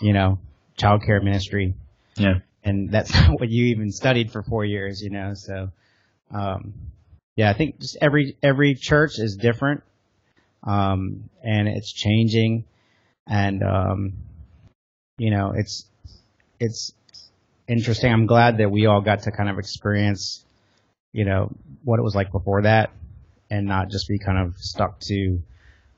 you 0.01 0.13
know 0.13 0.39
childcare 0.79 1.23
ministry. 1.23 1.75
Yeah. 2.17 2.41
And 2.65 2.91
that's 2.91 3.13
not 3.15 3.41
what 3.41 3.49
you 3.49 3.67
even 3.67 3.91
studied 3.91 4.31
for 4.31 4.43
four 4.43 4.65
years, 4.65 5.03
you 5.03 5.11
know. 5.11 5.35
So, 5.35 5.71
um, 6.33 6.75
yeah, 7.37 7.51
I 7.51 7.55
think 7.55 7.81
just 7.81 7.97
every 8.01 8.37
every 8.43 8.75
church 8.75 9.19
is 9.19 9.37
different, 9.37 9.83
um, 10.63 11.29
and 11.43 11.69
it's 11.69 11.93
changing, 11.93 12.65
and 13.27 13.63
um, 13.63 14.13
you 15.19 15.31
know, 15.31 15.53
it's 15.57 15.87
it's 16.61 16.93
interesting. 17.69 18.13
I'm 18.13 18.27
glad 18.27 18.59
that 18.59 18.71
we 18.71 18.87
all 18.87 19.01
got 19.01 19.23
to 19.23 19.33
kind 19.33 19.49
of 19.49 19.59
experience, 19.59 20.45
you 21.13 21.25
know, 21.25 21.51
what 21.85 21.99
it 21.99 22.03
was 22.03 22.15
like 22.15 22.33
before 22.33 22.63
that, 22.63 22.91
and 23.51 23.67
not 23.67 23.91
just 23.91 24.09
be 24.09 24.19
kind 24.19 24.39
of 24.39 24.57
stuck 24.59 25.01
to 25.01 25.43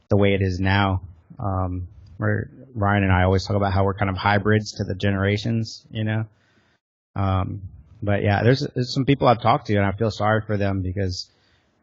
the 0.09 0.17
way 0.17 0.35
it 0.35 0.43
is 0.43 0.61
now. 0.61 1.03
Um, 1.39 1.89
where 2.17 2.49
Ryan 2.75 3.05
and 3.05 3.13
I 3.13 3.25
always 3.25 3.45
talk 3.45 3.57
about 3.57 3.73
how 3.73 3.85
we're 3.85 3.95
kind 3.95 4.11
of 4.11 4.17
hybrids 4.17 4.73
to 4.75 4.85
the 4.85 4.95
generations, 4.95 5.85
you 5.91 6.05
know. 6.05 6.27
Um, 7.17 7.63
but 8.03 8.23
yeah, 8.23 8.43
there's, 8.43 8.67
there's 8.75 8.93
some 8.93 9.05
people 9.05 9.29
I've 9.29 9.41
talked 9.41 9.67
to 9.69 9.77
and 9.77 9.85
I 9.87 9.93
feel 9.93 10.11
sorry 10.11 10.43
for 10.43 10.57
them 10.57 10.83
because 10.83 11.29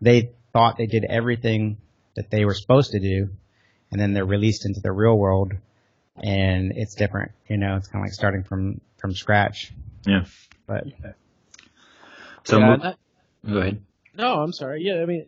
they 0.02 0.32
thought 0.54 0.78
they 0.78 0.86
did 0.86 1.06
everything 1.06 1.78
that 2.16 2.30
they 2.30 2.46
were 2.46 2.54
supposed 2.54 2.92
to 2.92 3.00
do 3.00 3.30
and 3.92 4.00
then 4.00 4.14
they're 4.14 4.26
released 4.26 4.66
into 4.66 4.82
the 4.82 4.92
real 4.92 5.18
world 5.18 5.54
and 6.22 6.74
it's 6.76 6.96
different, 6.96 7.32
you 7.48 7.58
know, 7.58 7.78
it's 7.78 7.88
kind 7.88 8.04
of 8.04 8.08
like 8.08 8.14
starting 8.14 8.44
from, 8.44 8.82
from 8.98 9.16
scratch. 9.16 9.72
Yeah. 10.06 10.26
But 10.68 10.86
So 12.44 12.60
Yeah, 12.60 12.78
that- 12.78 12.98
go 13.48 13.58
ahead. 13.58 13.82
No, 14.16 14.42
I'm 14.42 14.52
sorry. 14.54 14.84
Yeah, 14.84 15.02
I 15.02 15.06
mean 15.06 15.26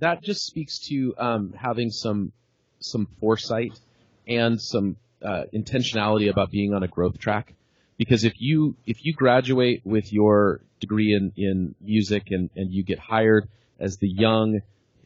that 0.00 0.22
just 0.22 0.44
speaks 0.44 0.78
to 0.88 1.14
um, 1.18 1.54
having 1.56 1.90
some 1.90 2.32
some 2.80 3.06
foresight 3.20 3.78
and 4.26 4.60
some 4.60 4.96
uh, 5.22 5.44
intentionality 5.54 6.28
about 6.28 6.50
being 6.50 6.74
on 6.74 6.82
a 6.82 6.88
growth 6.88 7.18
track. 7.18 7.54
Because 7.96 8.24
if 8.24 8.34
you 8.38 8.76
if 8.86 9.04
you 9.04 9.12
graduate 9.12 9.82
with 9.84 10.12
your 10.12 10.60
degree 10.80 11.14
in 11.14 11.32
in 11.36 11.74
music 11.80 12.30
and 12.30 12.50
and 12.56 12.72
you 12.72 12.82
get 12.82 12.98
hired 12.98 13.48
as 13.78 13.98
the 13.98 14.08
young, 14.08 14.60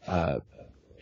uh, 0.06 0.38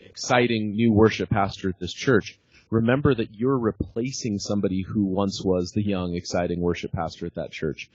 exciting 0.03 0.71
new 0.71 0.91
worship 0.91 1.29
pastor 1.29 1.69
at 1.69 1.79
this 1.79 1.93
church, 1.93 2.39
remember 2.69 3.13
that 3.15 3.33
you're 3.33 3.57
replacing 3.57 4.39
somebody 4.39 4.81
who 4.81 5.03
once 5.03 5.41
was 5.41 5.71
the 5.71 5.81
young, 5.81 6.15
exciting 6.15 6.59
worship 6.59 6.91
pastor 6.91 7.25
at 7.25 7.35
that 7.35 7.51
church. 7.51 7.89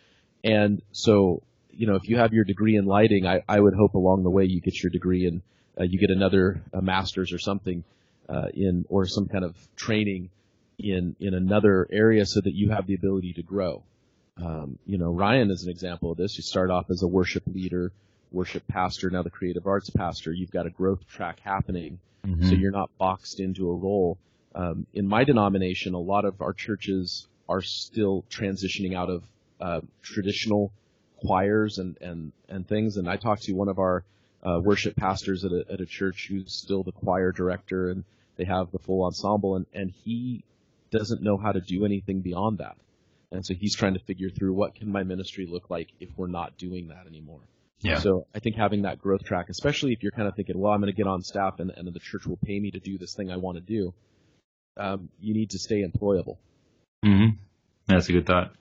And 0.45 0.83
so 0.93 1.43
you 1.73 1.87
know, 1.87 1.97
if 1.97 2.09
you 2.09 2.19
have 2.19 2.33
your 2.33 2.45
degree 2.45 2.77
in 2.77 2.85
lighting, 2.85 3.27
I, 3.27 3.43
I 3.49 3.59
would 3.59 3.75
hope 3.75 3.95
along 3.95 4.23
the 4.23 4.31
way 4.31 4.45
you 4.45 4.61
get 4.61 4.83
your 4.83 4.91
degree 4.91 5.27
in, 5.27 5.43
uh, 5.79 5.85
you 5.85 5.99
get 5.99 6.11
another 6.11 6.63
a 6.73 6.83
master's 6.83 7.33
or 7.33 7.39
something 7.39 7.83
uh, 8.29 8.49
in, 8.55 8.85
or 8.89 9.07
some 9.07 9.27
kind 9.27 9.45
of 9.45 9.57
training 9.75 10.31
in 10.85 11.17
in 11.21 11.35
another 11.35 11.87
area, 11.91 12.27
so 12.27 12.41
that 12.41 12.55
you 12.55 12.71
have 12.71 12.87
the 12.87 12.95
ability 12.95 13.35
to 13.35 13.43
grow. 13.43 13.83
Um, 14.37 14.79
you 14.87 14.99
know, 14.99 15.13
Ryan 15.13 15.51
is 15.51 15.65
an 15.65 15.71
example 15.71 16.11
of 16.11 16.17
this. 16.17 16.37
You 16.37 16.43
start 16.43 16.71
off 16.71 16.91
as 16.91 17.03
a 17.03 17.07
worship 17.07 17.43
leader, 17.47 17.93
worship 18.31 18.67
pastor, 18.67 19.11
now 19.11 19.23
the 19.23 19.31
creative 19.31 19.67
arts 19.67 19.91
pastor. 19.91 20.33
You've 20.33 20.51
got 20.51 20.67
a 20.67 20.71
growth 20.71 21.07
track 21.07 21.41
happening, 21.41 21.99
Mhm. 22.27 22.49
so 22.49 22.55
you're 22.55 22.71
not 22.73 22.91
boxed 22.99 23.41
into 23.41 23.69
a 23.69 23.75
role. 23.75 24.19
Um, 24.55 24.87
in 24.95 25.07
my 25.07 25.25
denomination, 25.25 25.95
a 25.95 26.01
lot 26.01 26.25
of 26.25 26.41
our 26.41 26.53
churches 26.53 27.27
are 27.49 27.63
still 27.63 28.25
transitioning 28.31 28.95
out 28.95 29.11
of 29.11 29.25
uh, 29.61 29.81
traditional 30.03 30.73
choirs 31.19 31.79
and, 31.79 31.97
and, 32.01 32.33
and 32.49 32.67
things. 32.67 32.97
And 32.97 33.09
I 33.09 33.17
talked 33.17 33.43
to 33.43 33.53
one 33.53 33.69
of 33.69 33.79
our 33.79 34.05
uh, 34.43 34.61
worship 34.61 34.97
pastors 34.97 35.45
at 35.45 35.53
a, 35.53 35.65
at 35.71 35.81
a 35.81 35.87
church 35.87 36.27
who's 36.29 36.53
still 36.53 36.83
the 36.83 36.93
choir 36.93 37.31
director 37.33 37.91
and 37.91 38.05
they 38.37 38.45
have 38.45 38.73
the 38.73 38.79
full 38.79 39.05
ensemble 39.05 39.57
and, 39.57 39.67
and 39.73 39.91
he 40.05 40.43
doesn't 40.93 41.23
know 41.23 41.37
how 41.37 41.51
to 41.53 41.61
do 41.61 41.85
anything 41.85 42.21
beyond 42.21 42.59
that. 42.59 42.77
And 43.33 43.45
so 43.45 43.55
he's 43.55 43.75
trying 43.75 43.95
to 43.95 44.01
figure 44.01 44.29
through 44.29 44.53
what 44.53 44.75
can 44.75 44.93
my 44.93 45.03
ministry 45.03 45.47
look 45.51 45.71
like 45.71 45.89
if 45.99 46.11
we're 46.17 46.27
not 46.29 46.59
doing 46.59 46.89
that 46.89 47.07
anymore. 47.07 47.41
Yeah. 47.81 47.99
So 47.99 48.27
I 48.35 48.39
think 48.39 48.57
having 48.57 48.83
that 48.83 48.99
growth 48.99 49.25
track, 49.25 49.49
especially 49.49 49.93
if 49.93 50.03
you're 50.03 50.13
kind 50.13 50.29
of 50.29 50.37
thinking, 50.37 50.59
well, 50.59 50.73
I'm 50.73 50.81
going 50.81 50.93
to 50.93 50.97
get 50.97 51.09
on 51.09 51.23
staff 51.23 51.59
and, 51.59 51.73
and 51.75 51.93
the 51.93 51.99
church 51.99 52.27
will 52.27 52.39
pay 52.45 52.61
me 52.61 52.71
to 52.71 52.79
do 52.79 52.99
this 52.99 53.15
thing 53.15 53.31
I 53.31 53.39
want 53.39 53.57
to 53.57 53.61
do, 53.63 53.95
um, 54.77 55.09
you 55.19 55.35
need 55.35 55.51
to 55.51 55.59
stay 55.59 55.83
employable. 55.83 56.37
hmm 57.03 57.31
That's 57.89 58.09
a 58.09 58.13
good 58.13 58.27
thought. 58.27 58.53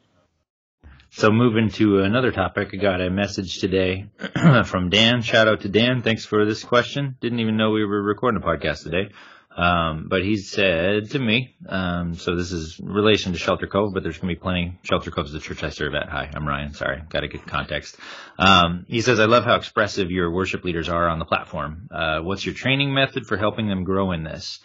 So 1.11 1.29
moving 1.29 1.69
to 1.71 1.99
another 1.99 2.31
topic, 2.31 2.69
I 2.73 2.77
got 2.77 3.01
a 3.01 3.09
message 3.09 3.59
today 3.59 4.07
from 4.65 4.89
Dan. 4.89 5.21
Shout 5.21 5.49
out 5.49 5.61
to 5.61 5.69
Dan. 5.69 6.01
Thanks 6.01 6.25
for 6.25 6.45
this 6.45 6.63
question. 6.63 7.17
Didn't 7.19 7.41
even 7.41 7.57
know 7.57 7.71
we 7.71 7.83
were 7.83 8.01
recording 8.01 8.41
a 8.41 8.45
podcast 8.45 8.83
today. 8.83 9.11
Um, 9.55 10.07
but 10.09 10.23
he 10.23 10.37
said 10.37 11.11
to 11.11 11.19
me, 11.19 11.55
um, 11.67 12.15
so 12.15 12.35
this 12.35 12.53
is 12.53 12.79
relation 12.81 13.33
to 13.33 13.37
Shelter 13.37 13.67
Cove, 13.67 13.93
but 13.93 14.01
there's 14.01 14.17
going 14.17 14.33
to 14.33 14.39
be 14.39 14.41
plenty. 14.41 14.79
Shelter 14.83 15.11
Cove 15.11 15.25
is 15.25 15.33
the 15.33 15.39
church 15.39 15.61
I 15.63 15.69
serve 15.69 15.93
at. 15.93 16.07
Hi, 16.07 16.29
I'm 16.33 16.47
Ryan. 16.47 16.73
Sorry, 16.73 17.01
got 17.09 17.21
to 17.21 17.27
get 17.27 17.45
context. 17.45 17.97
Um, 18.39 18.85
he 18.87 19.01
says, 19.01 19.19
I 19.19 19.25
love 19.25 19.43
how 19.43 19.55
expressive 19.55 20.09
your 20.09 20.31
worship 20.31 20.63
leaders 20.63 20.87
are 20.87 21.09
on 21.09 21.19
the 21.19 21.25
platform. 21.25 21.89
Uh, 21.91 22.19
what's 22.21 22.45
your 22.45 22.55
training 22.55 22.93
method 22.93 23.25
for 23.27 23.35
helping 23.35 23.67
them 23.67 23.83
grow 23.83 24.11
in 24.13 24.23
this? 24.23 24.59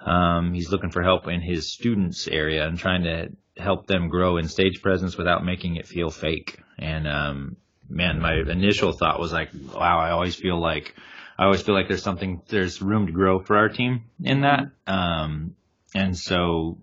Um, 0.00 0.54
he's 0.54 0.70
looking 0.70 0.90
for 0.90 1.02
help 1.02 1.28
in 1.28 1.42
his 1.42 1.70
students 1.70 2.26
area 2.26 2.66
and 2.66 2.78
trying 2.78 3.02
to 3.04 3.28
help 3.58 3.86
them 3.86 4.08
grow 4.08 4.38
in 4.38 4.48
stage 4.48 4.80
presence 4.80 5.18
without 5.18 5.44
making 5.44 5.76
it 5.76 5.86
feel 5.86 6.10
fake. 6.10 6.58
And, 6.78 7.06
um, 7.06 7.56
man, 7.90 8.20
my 8.20 8.36
initial 8.36 8.92
thought 8.92 9.20
was 9.20 9.32
like, 9.32 9.50
wow, 9.74 9.98
I 9.98 10.12
always 10.12 10.34
feel 10.34 10.58
like 10.58 10.94
I 11.40 11.44
always 11.44 11.62
feel 11.62 11.74
like 11.74 11.88
there's 11.88 12.02
something, 12.02 12.42
there's 12.48 12.82
room 12.82 13.06
to 13.06 13.12
grow 13.12 13.38
for 13.38 13.56
our 13.56 13.70
team 13.70 14.04
in 14.22 14.42
that. 14.42 14.72
Um, 14.86 15.56
and 15.94 16.16
so 16.16 16.76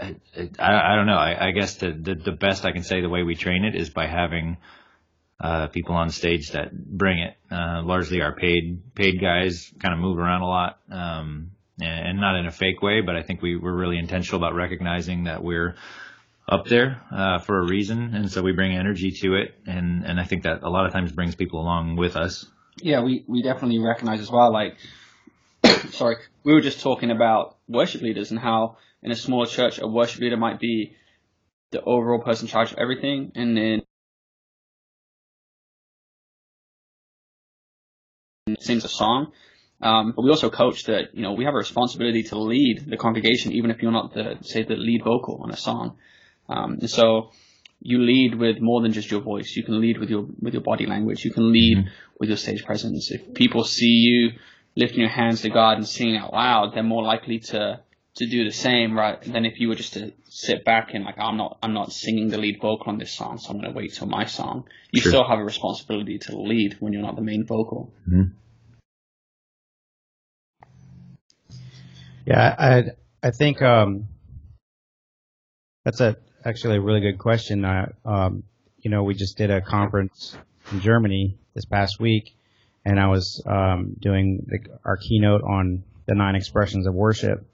I, 0.00 0.14
I, 0.60 0.92
I 0.92 0.94
don't 0.94 1.06
know. 1.06 1.16
I, 1.16 1.48
I 1.48 1.50
guess 1.50 1.74
the, 1.74 1.90
the, 1.90 2.14
the 2.14 2.30
best 2.30 2.64
I 2.64 2.70
can 2.70 2.84
say 2.84 3.00
the 3.00 3.08
way 3.08 3.24
we 3.24 3.34
train 3.34 3.64
it 3.64 3.74
is 3.74 3.90
by 3.90 4.06
having, 4.06 4.58
uh, 5.40 5.66
people 5.66 5.96
on 5.96 6.10
stage 6.10 6.52
that 6.52 6.72
bring 6.72 7.18
it. 7.18 7.36
Uh, 7.50 7.82
largely 7.82 8.22
our 8.22 8.32
paid, 8.32 8.94
paid 8.94 9.20
guys 9.20 9.72
kind 9.80 9.92
of 9.92 9.98
move 9.98 10.18
around 10.18 10.42
a 10.42 10.46
lot. 10.46 10.78
Um, 10.88 11.50
and, 11.80 12.08
and 12.08 12.20
not 12.20 12.36
in 12.38 12.46
a 12.46 12.52
fake 12.52 12.80
way, 12.82 13.00
but 13.00 13.16
I 13.16 13.22
think 13.22 13.42
we 13.42 13.56
were 13.56 13.76
really 13.76 13.98
intentional 13.98 14.40
about 14.40 14.54
recognizing 14.54 15.24
that 15.24 15.42
we're, 15.42 15.74
up 16.48 16.66
there 16.66 17.02
uh, 17.10 17.40
for 17.40 17.58
a 17.58 17.66
reason, 17.66 18.14
and 18.14 18.30
so 18.30 18.40
we 18.40 18.52
bring 18.52 18.76
energy 18.76 19.10
to 19.10 19.34
it, 19.34 19.56
and 19.66 20.04
and 20.04 20.20
I 20.20 20.24
think 20.24 20.44
that 20.44 20.62
a 20.62 20.70
lot 20.70 20.86
of 20.86 20.92
times 20.92 21.10
brings 21.10 21.34
people 21.34 21.60
along 21.60 21.96
with 21.96 22.14
us. 22.14 22.46
Yeah, 22.80 23.02
we 23.02 23.24
we 23.26 23.42
definitely 23.42 23.78
recognize 23.78 24.20
as 24.20 24.30
well. 24.30 24.52
Like, 24.52 24.76
sorry, 25.90 26.16
we 26.44 26.52
were 26.52 26.60
just 26.60 26.80
talking 26.80 27.10
about 27.10 27.56
worship 27.68 28.02
leaders 28.02 28.30
and 28.30 28.38
how 28.38 28.76
in 29.02 29.10
a 29.10 29.16
small 29.16 29.46
church 29.46 29.78
a 29.80 29.86
worship 29.86 30.20
leader 30.20 30.36
might 30.36 30.60
be 30.60 30.94
the 31.70 31.80
overall 31.82 32.22
person 32.22 32.46
in 32.46 32.50
charge 32.50 32.72
of 32.72 32.78
everything, 32.78 33.32
and 33.34 33.56
then 33.56 33.82
sings 38.60 38.84
a 38.84 38.88
song. 38.88 39.32
Um, 39.80 40.12
but 40.14 40.22
we 40.22 40.30
also 40.30 40.50
coach 40.50 40.84
that 40.84 41.14
you 41.14 41.22
know 41.22 41.32
we 41.32 41.44
have 41.44 41.54
a 41.54 41.58
responsibility 41.58 42.24
to 42.24 42.38
lead 42.38 42.84
the 42.86 42.96
congregation, 42.96 43.52
even 43.52 43.70
if 43.70 43.82
you're 43.82 43.92
not 43.92 44.12
the 44.12 44.38
say 44.42 44.62
the 44.62 44.76
lead 44.76 45.02
vocal 45.02 45.40
on 45.42 45.50
a 45.50 45.56
song. 45.56 45.96
Um, 46.48 46.78
and 46.80 46.90
so 46.90 47.30
you 47.80 47.98
lead 47.98 48.34
with 48.34 48.60
more 48.60 48.80
than 48.80 48.92
just 48.92 49.10
your 49.10 49.20
voice. 49.20 49.54
You 49.56 49.62
can 49.62 49.80
lead 49.80 49.98
with 49.98 50.10
your 50.10 50.26
with 50.40 50.54
your 50.54 50.62
body 50.62 50.86
language. 50.86 51.24
You 51.24 51.32
can 51.32 51.52
lead 51.52 51.78
mm-hmm. 51.78 51.88
with 52.18 52.28
your 52.28 52.38
stage 52.38 52.64
presence. 52.64 53.10
If 53.10 53.34
people 53.34 53.64
see 53.64 53.86
you 53.86 54.32
lifting 54.74 55.00
your 55.00 55.08
hands 55.08 55.42
to 55.42 55.50
God 55.50 55.78
and 55.78 55.86
singing 55.86 56.16
out 56.16 56.32
loud, 56.32 56.74
they're 56.74 56.82
more 56.82 57.02
likely 57.02 57.38
to 57.40 57.80
to 58.16 58.26
do 58.26 58.44
the 58.44 58.50
same, 58.50 58.96
right? 58.96 59.20
Than 59.20 59.44
if 59.44 59.60
you 59.60 59.68
were 59.68 59.74
just 59.74 59.92
to 59.92 60.12
sit 60.24 60.64
back 60.64 60.94
and 60.94 61.04
like, 61.04 61.18
I'm 61.18 61.36
not 61.36 61.58
I'm 61.62 61.74
not 61.74 61.92
singing 61.92 62.28
the 62.28 62.38
lead 62.38 62.60
vocal 62.60 62.88
on 62.88 62.98
this 62.98 63.12
song, 63.12 63.38
so 63.38 63.50
I'm 63.50 63.60
going 63.60 63.72
to 63.72 63.76
wait 63.76 63.92
till 63.92 64.06
my 64.06 64.24
song. 64.24 64.68
You 64.90 65.00
sure. 65.00 65.10
still 65.10 65.28
have 65.28 65.38
a 65.38 65.44
responsibility 65.44 66.18
to 66.20 66.38
lead 66.38 66.76
when 66.80 66.92
you're 66.92 67.02
not 67.02 67.16
the 67.16 67.22
main 67.22 67.46
vocal. 67.46 67.92
Mm-hmm. 68.08 68.22
Yeah, 72.26 72.54
I 72.58 72.84
I 73.22 73.30
think 73.30 73.62
um, 73.62 74.08
that's 75.84 76.00
a 76.00 76.16
actually 76.46 76.76
a 76.76 76.80
really 76.80 77.00
good 77.00 77.18
question. 77.18 77.64
Uh, 77.64 77.92
um, 78.04 78.44
you 78.78 78.90
know, 78.90 79.02
we 79.02 79.14
just 79.14 79.36
did 79.36 79.50
a 79.50 79.60
conference 79.60 80.36
in 80.72 80.80
Germany 80.80 81.36
this 81.54 81.64
past 81.64 81.98
week, 81.98 82.36
and 82.84 83.00
I 83.00 83.08
was 83.08 83.42
um, 83.46 83.96
doing 83.98 84.46
the, 84.46 84.58
our 84.84 84.96
keynote 84.96 85.42
on 85.42 85.82
the 86.06 86.14
nine 86.14 86.36
expressions 86.36 86.86
of 86.86 86.94
worship. 86.94 87.44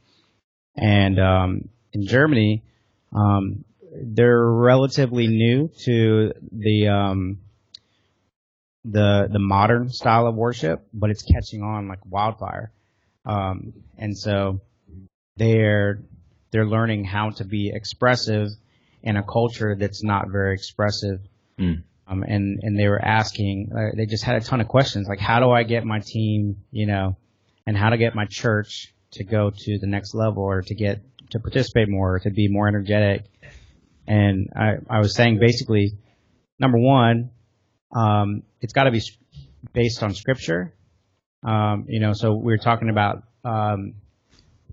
And 0.77 1.19
um, 1.19 1.69
in 1.93 2.07
Germany, 2.07 2.63
um, 3.15 3.65
they're 3.95 4.45
relatively 4.45 5.27
new 5.27 5.71
to 5.85 6.33
the 6.51 6.89
um, 6.89 7.39
the 8.85 9.29
the 9.31 9.39
modern 9.39 9.89
style 9.89 10.27
of 10.27 10.35
worship, 10.35 10.87
but 10.93 11.11
it's 11.11 11.23
catching 11.23 11.63
on 11.63 11.89
like 11.89 12.01
wildfire. 12.05 12.73
Um, 13.25 13.73
and 13.97 14.19
so 14.19 14.61
they're 15.37 16.03
they're 16.51 16.67
learning 16.67 17.05
how 17.05 17.31
to 17.31 17.45
be 17.45 17.71
expressive 17.75 18.49
in 19.03 19.17
a 19.17 19.23
culture 19.23 19.77
that's 19.79 20.03
not 20.03 20.29
very 20.31 20.55
expressive. 20.55 21.21
Mm. 21.59 21.83
Um, 22.09 22.23
and, 22.23 22.61
and 22.63 22.79
they 22.79 22.89
were 22.89 23.03
asking, 23.03 23.71
uh, 23.75 23.97
they 23.97 24.07
just 24.07 24.25
had 24.25 24.37
a 24.37 24.41
ton 24.41 24.61
of 24.61 24.69
questions 24.69 25.09
like, 25.09 25.21
how 25.21 25.41
do 25.41 25.51
I 25.51 25.63
get 25.63 25.85
my 25.85 26.01
team, 26.01 26.57
you 26.71 26.87
know, 26.87 27.17
and 27.67 27.77
how 27.77 27.91
to 27.91 27.97
get 27.97 28.15
my 28.15 28.27
church 28.27 28.93
to 29.13 29.25
go 29.25 29.51
to 29.51 29.79
the 29.79 29.87
next 29.87 30.15
level 30.15 30.43
or 30.43 30.63
to 30.63 30.75
get, 30.75 31.01
to 31.31 31.39
participate 31.39 31.89
more, 31.89 32.17
or 32.17 32.19
to 32.19 32.31
be 32.31 32.49
more 32.49 32.69
energetic. 32.69 33.25
And 34.07 34.51
I, 34.55 34.77
I 34.91 34.99
was 34.99 35.15
saying 35.15 35.39
basically, 35.39 35.93
number 36.59 36.79
one, 36.79 37.31
um, 37.95 38.43
it's 38.61 38.73
got 38.73 38.85
to 38.85 38.91
be 38.91 39.01
based 39.73 40.03
on 40.03 40.15
scripture. 40.15 40.75
Um, 41.43 41.87
you 41.89 42.01
know, 42.01 42.13
so 42.13 42.35
we 42.35 42.53
were 42.53 42.59
talking 42.59 42.91
about, 42.91 43.23
um, 43.45 43.95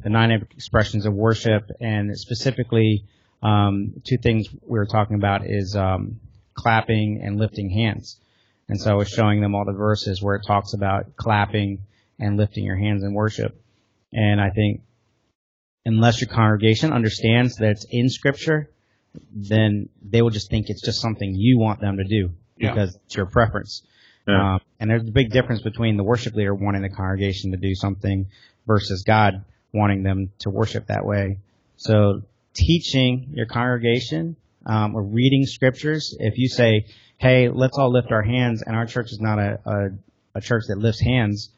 the 0.02 0.10
nine 0.10 0.32
expressions 0.32 1.06
of 1.06 1.14
worship 1.14 1.70
and 1.82 2.18
specifically 2.18 3.06
um, 3.42 4.02
two 4.04 4.18
things 4.18 4.48
we 4.52 4.78
were 4.78 4.86
talking 4.86 5.16
about 5.16 5.46
is 5.46 5.76
um, 5.76 6.20
clapping 6.54 7.22
and 7.24 7.38
lifting 7.40 7.70
hands. 7.70 8.20
And 8.68 8.80
so 8.80 8.92
I 8.92 8.94
was 8.94 9.10
showing 9.10 9.42
them 9.42 9.56
all 9.56 9.66
the 9.66 9.74
verses 9.74 10.22
where 10.22 10.36
it 10.36 10.44
talks 10.46 10.74
about 10.74 11.16
clapping 11.16 11.80
and 12.20 12.38
lifting 12.38 12.66
your 12.66 12.78
hands 12.78 13.04
in 13.04 13.14
worship. 13.14 13.60
And 14.14 14.40
I 14.40 14.50
think 14.50 14.82
unless 15.86 16.22
your 16.22 16.30
congregation 16.30 16.94
understands 16.94 17.56
that 17.58 17.72
it's 17.72 17.86
in 17.90 18.10
scripture, 18.10 18.70
then 19.34 19.90
they 20.04 20.22
will 20.22 20.30
just 20.30 20.50
think 20.50 20.70
it's 20.70 20.82
just 20.82 21.02
something 21.02 21.34
you 21.34 21.58
want 21.58 21.82
them 21.82 21.98
to 21.98 22.04
do 22.04 22.32
because 22.58 22.94
yeah. 22.94 23.02
it's 23.06 23.16
your 23.16 23.26
preference. 23.26 23.82
Yeah. 24.28 24.56
Um, 24.56 24.62
and 24.80 24.90
there's 24.90 25.08
a 25.08 25.12
big 25.12 25.32
difference 25.32 25.62
between 25.62 25.98
the 25.98 26.04
worship 26.04 26.36
leader 26.36 26.54
wanting 26.54 26.84
the 26.84 26.90
congregation 26.90 27.52
to 27.52 27.58
do 27.58 27.74
something 27.74 28.28
versus 28.68 29.04
God 29.04 29.46
wanting 29.74 30.04
them 30.04 30.32
to 30.40 30.50
worship 30.50 30.88
that 30.88 31.06
way. 31.06 31.40
So 31.78 32.22
teaching 32.60 33.32
your 33.34 33.46
congregation 33.46 34.36
um, 34.66 34.96
or 34.96 35.02
reading 35.04 35.46
scriptures, 35.46 36.16
if 36.20 36.38
you 36.38 36.50
say, 36.50 36.86
"Hey, 37.18 37.50
let's 37.50 37.78
all 37.78 37.92
lift 37.92 38.12
our 38.12 38.22
hands," 38.22 38.62
and 38.62 38.76
our 38.76 38.86
church 38.86 39.12
is 39.12 39.20
not 39.20 39.40
a, 39.40 39.60
a, 39.66 39.90
a 40.36 40.42
church 40.42 40.64
that 40.68 40.78
lifts 40.78 41.02
hands, 41.02 41.50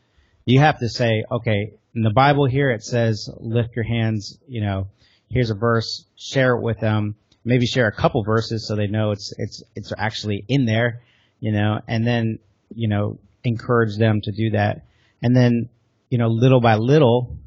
you 0.46 0.60
have 0.60 0.80
to 0.80 0.88
say, 0.88 1.24
"Okay, 1.32 1.74
in 1.96 2.04
the 2.04 2.12
Bible 2.12 2.46
here 2.46 2.70
it 2.70 2.84
says 2.84 3.30
lift 3.40 3.76
your 3.76 3.86
hands." 3.86 4.38
You 4.48 4.62
know, 4.62 4.88
here's 5.30 5.50
a 5.50 5.56
verse. 5.56 6.06
Share 6.16 6.56
it 6.56 6.62
with 6.62 6.80
them. 6.80 7.16
Maybe 7.44 7.66
share 7.66 7.88
a 7.88 7.96
couple 7.96 8.24
verses 8.24 8.68
so 8.68 8.76
they 8.76 8.88
know 8.88 9.12
it's 9.12 9.34
it's 9.38 9.64
it's 9.76 9.92
actually 9.98 10.46
in 10.48 10.66
there. 10.66 11.02
You 11.40 11.52
know, 11.52 11.82
and 11.88 12.06
then 12.06 12.40
you 12.74 12.88
know 12.88 13.20
encourage 13.44 13.98
them 13.98 14.22
to 14.22 14.32
do 14.32 14.52
that, 14.52 14.86
and 15.24 15.36
then 15.36 15.70
you 16.12 16.20
know 16.20 16.28
little 16.28 16.62
by 16.62 16.76
little, 16.76 17.38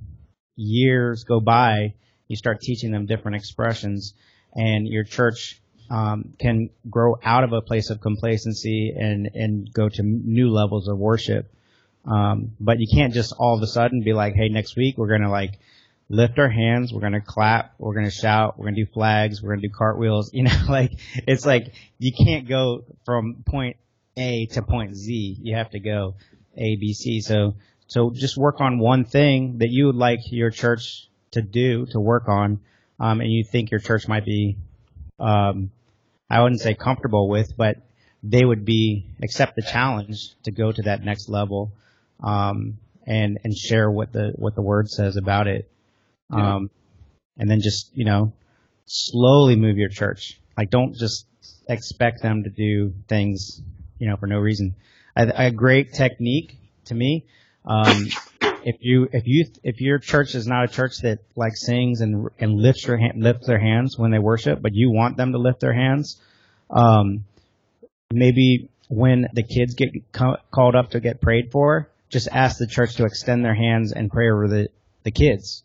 years 0.57 1.23
go 1.23 1.40
by 1.40 1.95
you 2.28 2.37
start 2.37 2.60
teaching 2.60 2.90
them 2.90 3.06
different 3.06 3.37
expressions, 3.37 4.14
and 4.54 4.87
your 4.87 5.04
church 5.04 5.60
um, 5.90 6.34
can 6.38 6.70
grow 6.88 7.18
out 7.22 7.44
of 7.44 7.52
a 7.52 7.60
place 7.60 7.90
of 7.90 8.00
complacency 8.00 8.94
and 8.96 9.30
and 9.34 9.72
go 9.72 9.88
to 9.88 10.02
new 10.02 10.50
levels 10.50 10.88
of 10.88 10.98
worship. 10.98 11.50
Um, 12.06 12.52
but 12.60 12.80
you 12.80 12.87
can't 12.92 13.14
just 13.14 13.32
all 13.38 13.56
of 13.56 13.62
a 13.62 13.66
sudden 13.66 14.02
be 14.02 14.12
like, 14.12 14.34
hey, 14.34 14.48
next 14.48 14.76
week 14.76 14.98
we're 14.98 15.08
gonna 15.08 15.30
like 15.30 15.58
lift 16.08 16.38
our 16.38 16.48
hands, 16.48 16.92
we're 16.92 17.00
gonna 17.00 17.20
clap, 17.20 17.74
we're 17.78 17.94
gonna 17.94 18.10
shout, 18.10 18.58
we're 18.58 18.66
gonna 18.66 18.76
do 18.76 18.87
flags, 18.87 19.42
we're 19.42 19.50
gonna 19.50 19.68
do 19.68 19.74
cartwheels. 19.74 20.30
You 20.34 20.44
know, 20.44 20.64
like 20.68 20.92
it's 21.26 21.46
like 21.46 21.74
you 21.98 22.12
can't 22.12 22.48
go 22.48 22.84
from 23.04 23.44
point 23.46 23.76
A 24.16 24.46
to 24.46 24.62
point 24.62 24.96
Z. 24.96 25.38
You 25.40 25.56
have 25.56 25.70
to 25.70 25.80
go 25.80 26.14
A, 26.56 26.76
B, 26.76 26.92
C. 26.92 27.20
So 27.20 27.54
so 27.87 28.10
just 28.10 28.37
work 28.37 28.60
on 28.60 28.78
one 28.78 29.04
thing 29.04 29.58
that 29.58 29.68
you 29.70 29.87
would 29.87 29.96
like 29.96 30.20
your 30.30 30.50
church 30.50 31.08
to 31.35 31.42
do 31.42 31.87
to 31.87 32.01
work 32.01 32.29
on, 32.29 32.61
um, 32.99 33.20
and 33.20 33.31
you 33.31 33.44
think 33.44 33.70
your 33.70 33.81
church 33.81 34.09
might 34.09 34.25
be, 34.25 34.57
um, 35.18 35.70
I 36.31 36.42
wouldn't 36.42 36.61
say 36.61 36.75
comfortable 36.75 37.29
with, 37.29 37.57
but 37.57 37.77
they 38.23 38.44
would 38.44 38.64
be 38.64 39.07
accept 39.23 39.57
the 39.57 39.62
challenge 39.62 40.35
to 40.44 40.51
go 40.51 40.73
to 40.73 40.83
that 40.83 41.05
next 41.05 41.29
level, 41.29 41.73
um, 42.23 42.79
and 43.07 43.38
and 43.44 43.57
share 43.57 43.90
what 43.90 44.12
the 44.12 44.33
what 44.37 44.55
the 44.55 44.62
word 44.62 44.88
says 44.88 45.16
about 45.16 45.47
it, 45.47 45.70
yeah. 46.31 46.57
Um, 46.57 46.70
and 47.37 47.51
then 47.51 47.61
just 47.61 47.90
you 47.94 48.05
know 48.05 48.33
slowly 48.87 49.57
move 49.57 49.77
your 49.77 49.90
church. 49.90 50.40
Like 50.57 50.70
don't 50.70 50.94
just 50.94 51.27
expect 51.68 52.23
them 52.23 52.44
to 52.44 52.51
do 52.51 52.94
things 53.09 53.61
you 53.99 54.09
know 54.09 54.16
for 54.16 54.27
no 54.27 54.38
reason. 54.38 54.75
A, 55.16 55.47
a 55.47 55.51
great 55.51 55.92
technique 55.92 56.57
to 56.87 56.94
me 56.94 57.27
um, 57.64 58.09
if 58.64 58.77
you 58.81 59.09
if 59.12 59.27
you 59.27 59.46
if 59.62 59.81
your 59.81 59.98
church 59.98 60.35
is 60.35 60.46
not 60.46 60.64
a 60.64 60.68
church 60.68 60.98
that 61.03 61.18
like 61.37 61.53
sings 61.55 62.00
and 62.00 62.29
and 62.38 62.55
lifts 62.55 62.87
your 62.87 62.96
hand, 62.96 63.22
lifts 63.22 63.46
their 63.46 63.61
hands 63.61 63.98
when 63.98 64.11
they 64.11 64.18
worship, 64.18 64.61
but 64.62 64.74
you 64.74 64.90
want 64.90 65.16
them 65.16 65.33
to 65.33 65.38
lift 65.38 65.61
their 65.61 65.74
hands, 65.74 66.20
um, 66.70 67.24
maybe 68.11 68.70
when 68.88 69.29
the 69.35 69.42
kids 69.42 69.74
get 69.74 69.90
ca- 70.12 70.40
called 70.50 70.74
up 70.74 70.90
to 70.90 71.00
get 71.00 71.20
prayed 71.20 71.53
for, 71.53 71.90
just 72.09 72.29
ask 72.33 72.59
the 72.59 72.66
church 72.66 72.96
to 72.96 73.05
extend 73.05 73.44
their 73.44 73.55
hands 73.55 73.92
and 73.92 74.11
pray 74.11 74.31
over 74.31 74.48
the 74.48 74.68
the 75.03 75.11
kids, 75.11 75.62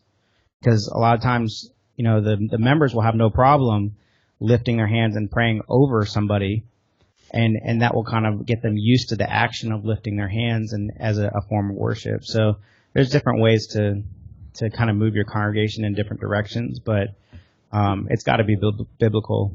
because 0.60 0.86
a 0.86 0.98
lot 0.98 1.16
of 1.16 1.22
times 1.22 1.70
you 1.96 2.04
know 2.04 2.20
the 2.20 2.36
the 2.50 2.58
members 2.58 2.94
will 2.94 3.02
have 3.02 3.14
no 3.14 3.30
problem 3.30 3.96
lifting 4.40 4.76
their 4.76 4.86
hands 4.86 5.16
and 5.16 5.30
praying 5.30 5.62
over 5.68 6.04
somebody 6.04 6.64
and 7.32 7.56
and 7.62 7.82
that 7.82 7.94
will 7.94 8.04
kind 8.04 8.26
of 8.26 8.44
get 8.44 8.62
them 8.62 8.76
used 8.76 9.10
to 9.10 9.16
the 9.16 9.30
action 9.30 9.72
of 9.72 9.84
lifting 9.84 10.16
their 10.16 10.28
hands 10.28 10.72
and 10.72 10.90
as 10.98 11.18
a, 11.18 11.26
a 11.28 11.42
form 11.48 11.70
of 11.70 11.76
worship. 11.76 12.24
So 12.24 12.56
there's 12.92 13.10
different 13.10 13.40
ways 13.40 13.68
to 13.68 14.02
to 14.54 14.70
kind 14.70 14.90
of 14.90 14.96
move 14.96 15.14
your 15.14 15.24
congregation 15.24 15.84
in 15.84 15.94
different 15.94 16.20
directions, 16.20 16.80
but 16.80 17.14
um, 17.72 18.08
it's 18.10 18.24
got 18.24 18.36
to 18.36 18.44
be 18.44 18.56
biblical. 18.98 19.54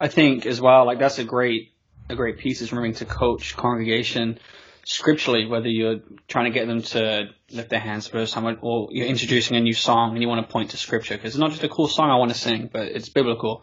I 0.00 0.08
think 0.08 0.44
as 0.44 0.60
well, 0.60 0.86
like 0.86 0.98
that's 0.98 1.18
a 1.18 1.24
great 1.24 1.72
a 2.10 2.16
great 2.16 2.38
piece 2.38 2.60
is 2.60 2.72
remembering 2.72 2.94
to 2.94 3.04
coach 3.04 3.56
congregation 3.56 4.38
scripturally, 4.84 5.46
whether 5.46 5.68
you're 5.68 6.00
trying 6.28 6.44
to 6.44 6.50
get 6.50 6.66
them 6.66 6.82
to 6.82 7.30
lift 7.50 7.70
their 7.70 7.80
hands 7.80 8.06
for 8.06 8.26
someone, 8.26 8.58
or 8.60 8.88
you're 8.90 9.06
introducing 9.06 9.56
a 9.56 9.60
new 9.60 9.72
song 9.72 10.12
and 10.12 10.20
you 10.20 10.28
want 10.28 10.46
to 10.46 10.52
point 10.52 10.70
to 10.70 10.76
scripture, 10.76 11.14
because 11.14 11.34
it's 11.34 11.38
not 11.38 11.50
just 11.50 11.64
a 11.64 11.68
cool 11.68 11.88
song 11.88 12.10
I 12.10 12.16
want 12.16 12.32
to 12.32 12.38
sing, 12.38 12.68
but 12.70 12.88
it's 12.88 13.08
biblical. 13.08 13.62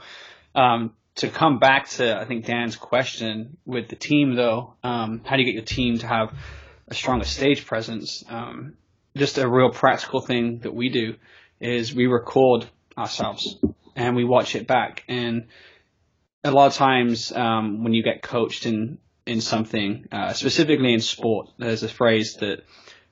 Um, 0.55 0.93
to 1.15 1.27
come 1.27 1.59
back 1.59 1.89
to, 1.89 2.19
I 2.19 2.25
think 2.25 2.45
Dan's 2.45 2.75
question 2.75 3.57
with 3.65 3.89
the 3.89 3.95
team, 3.95 4.35
though, 4.35 4.75
um, 4.83 5.21
how 5.25 5.35
do 5.35 5.43
you 5.43 5.45
get 5.45 5.55
your 5.55 5.65
team 5.65 5.99
to 5.99 6.07
have 6.07 6.33
a 6.87 6.93
stronger 6.93 7.25
stage 7.25 7.65
presence? 7.65 8.23
Um, 8.27 8.77
just 9.15 9.37
a 9.37 9.49
real 9.49 9.69
practical 9.69 10.21
thing 10.21 10.59
that 10.59 10.73
we 10.73 10.89
do 10.89 11.15
is 11.59 11.93
we 11.93 12.07
record 12.07 12.65
ourselves 12.97 13.57
and 13.95 14.15
we 14.15 14.23
watch 14.23 14.55
it 14.55 14.67
back. 14.67 15.03
And 15.07 15.47
a 16.43 16.51
lot 16.51 16.67
of 16.67 16.73
times, 16.73 17.31
um, 17.31 17.83
when 17.83 17.93
you 17.93 18.03
get 18.03 18.21
coached 18.21 18.65
in 18.65 18.97
in 19.25 19.39
something, 19.39 20.07
uh, 20.11 20.33
specifically 20.33 20.93
in 20.93 20.99
sport, 20.99 21.49
there's 21.59 21.83
a 21.83 21.87
phrase 21.87 22.35
that 22.39 22.63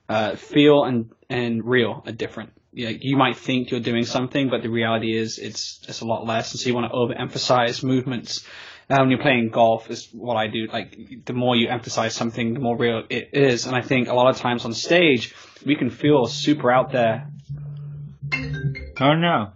uh, 0.08 0.34
feel 0.34 0.84
and 0.84 1.12
and 1.28 1.64
real 1.64 2.02
are 2.06 2.12
different. 2.12 2.52
You, 2.72 2.86
know, 2.86 2.98
you 3.00 3.16
might 3.16 3.36
think 3.36 3.70
you're 3.70 3.80
doing 3.80 4.04
something, 4.04 4.48
but 4.48 4.62
the 4.62 4.68
reality 4.68 5.16
is 5.16 5.38
it's 5.38 5.78
just 5.78 6.02
a 6.02 6.04
lot 6.04 6.26
less. 6.26 6.52
And 6.52 6.60
so 6.60 6.68
you 6.68 6.74
want 6.74 6.90
to 6.90 6.96
overemphasize 6.96 7.82
movements. 7.82 8.44
Uh, 8.90 8.96
when 8.98 9.10
you're 9.10 9.22
playing 9.22 9.50
golf, 9.50 9.88
is 9.88 10.08
what 10.12 10.34
I 10.34 10.48
do. 10.48 10.66
Like 10.66 11.24
the 11.24 11.32
more 11.32 11.54
you 11.54 11.68
emphasize 11.68 12.12
something, 12.12 12.54
the 12.54 12.60
more 12.60 12.76
real 12.76 13.04
it 13.08 13.30
is. 13.32 13.66
And 13.66 13.76
I 13.76 13.82
think 13.82 14.08
a 14.08 14.14
lot 14.14 14.28
of 14.30 14.36
times 14.36 14.64
on 14.64 14.72
stage, 14.72 15.32
we 15.64 15.76
can 15.76 15.90
feel 15.90 16.26
super 16.26 16.72
out 16.72 16.90
there. 16.90 17.30
Oh 19.00 19.14
no. 19.14 19.52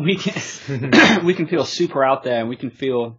We 0.00 0.16
can 0.16 1.24
we 1.24 1.34
can 1.34 1.48
feel 1.48 1.64
super 1.64 2.04
out 2.04 2.22
there, 2.22 2.38
and 2.38 2.48
we 2.48 2.56
can 2.56 2.70
feel 2.70 3.18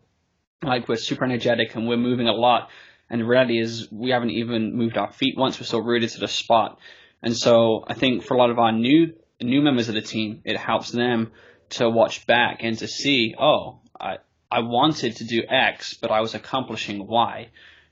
like 0.63 0.87
we're 0.87 0.95
super 0.95 1.25
energetic 1.25 1.75
and 1.75 1.85
we're 1.87 1.97
moving 1.97 2.27
a 2.27 2.33
lot. 2.33 2.69
And 3.09 3.21
the 3.21 3.25
reality 3.25 3.59
is 3.59 3.91
we 3.91 4.11
haven't 4.11 4.31
even 4.31 4.75
moved 4.75 4.97
our 4.97 5.11
feet 5.11 5.35
once. 5.37 5.59
We're 5.59 5.65
still 5.65 5.83
rooted 5.83 6.11
to 6.11 6.19
the 6.19 6.27
spot. 6.27 6.79
And 7.21 7.35
so 7.35 7.83
I 7.87 7.93
think 7.93 8.23
for 8.23 8.35
a 8.35 8.37
lot 8.37 8.51
of 8.51 8.59
our 8.59 8.71
new 8.71 9.13
new 9.41 9.61
members 9.61 9.89
of 9.89 9.95
the 9.95 10.01
team, 10.01 10.41
it 10.45 10.57
helps 10.57 10.91
them 10.91 11.31
to 11.71 11.89
watch 11.89 12.25
back 12.25 12.59
and 12.61 12.77
to 12.77 12.87
see, 12.87 13.35
oh, 13.37 13.79
I 13.99 14.17
I 14.51 14.59
wanted 14.59 15.17
to 15.17 15.23
do 15.23 15.43
X, 15.47 15.95
but 15.95 16.11
I 16.11 16.21
was 16.21 16.35
accomplishing 16.35 17.05
Y. 17.07 17.49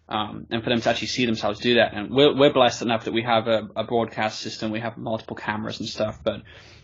Um, 0.09 0.47
and 0.49 0.61
for 0.63 0.69
them 0.69 0.81
to 0.81 0.89
actually 0.89 1.07
see 1.07 1.25
themselves 1.25 1.59
do 1.59 1.75
that. 1.75 1.93
And 1.93 2.11
we're, 2.11 2.35
we're 2.35 2.53
blessed 2.53 2.81
enough 2.81 3.05
that 3.05 3.13
we 3.13 3.23
have 3.23 3.47
a, 3.47 3.69
a 3.75 3.83
broadcast 3.85 4.41
system, 4.41 4.71
we 4.71 4.81
have 4.81 4.97
multiple 4.97 5.35
cameras 5.35 5.79
and 5.79 5.87
stuff, 5.87 6.19
but 6.23 6.41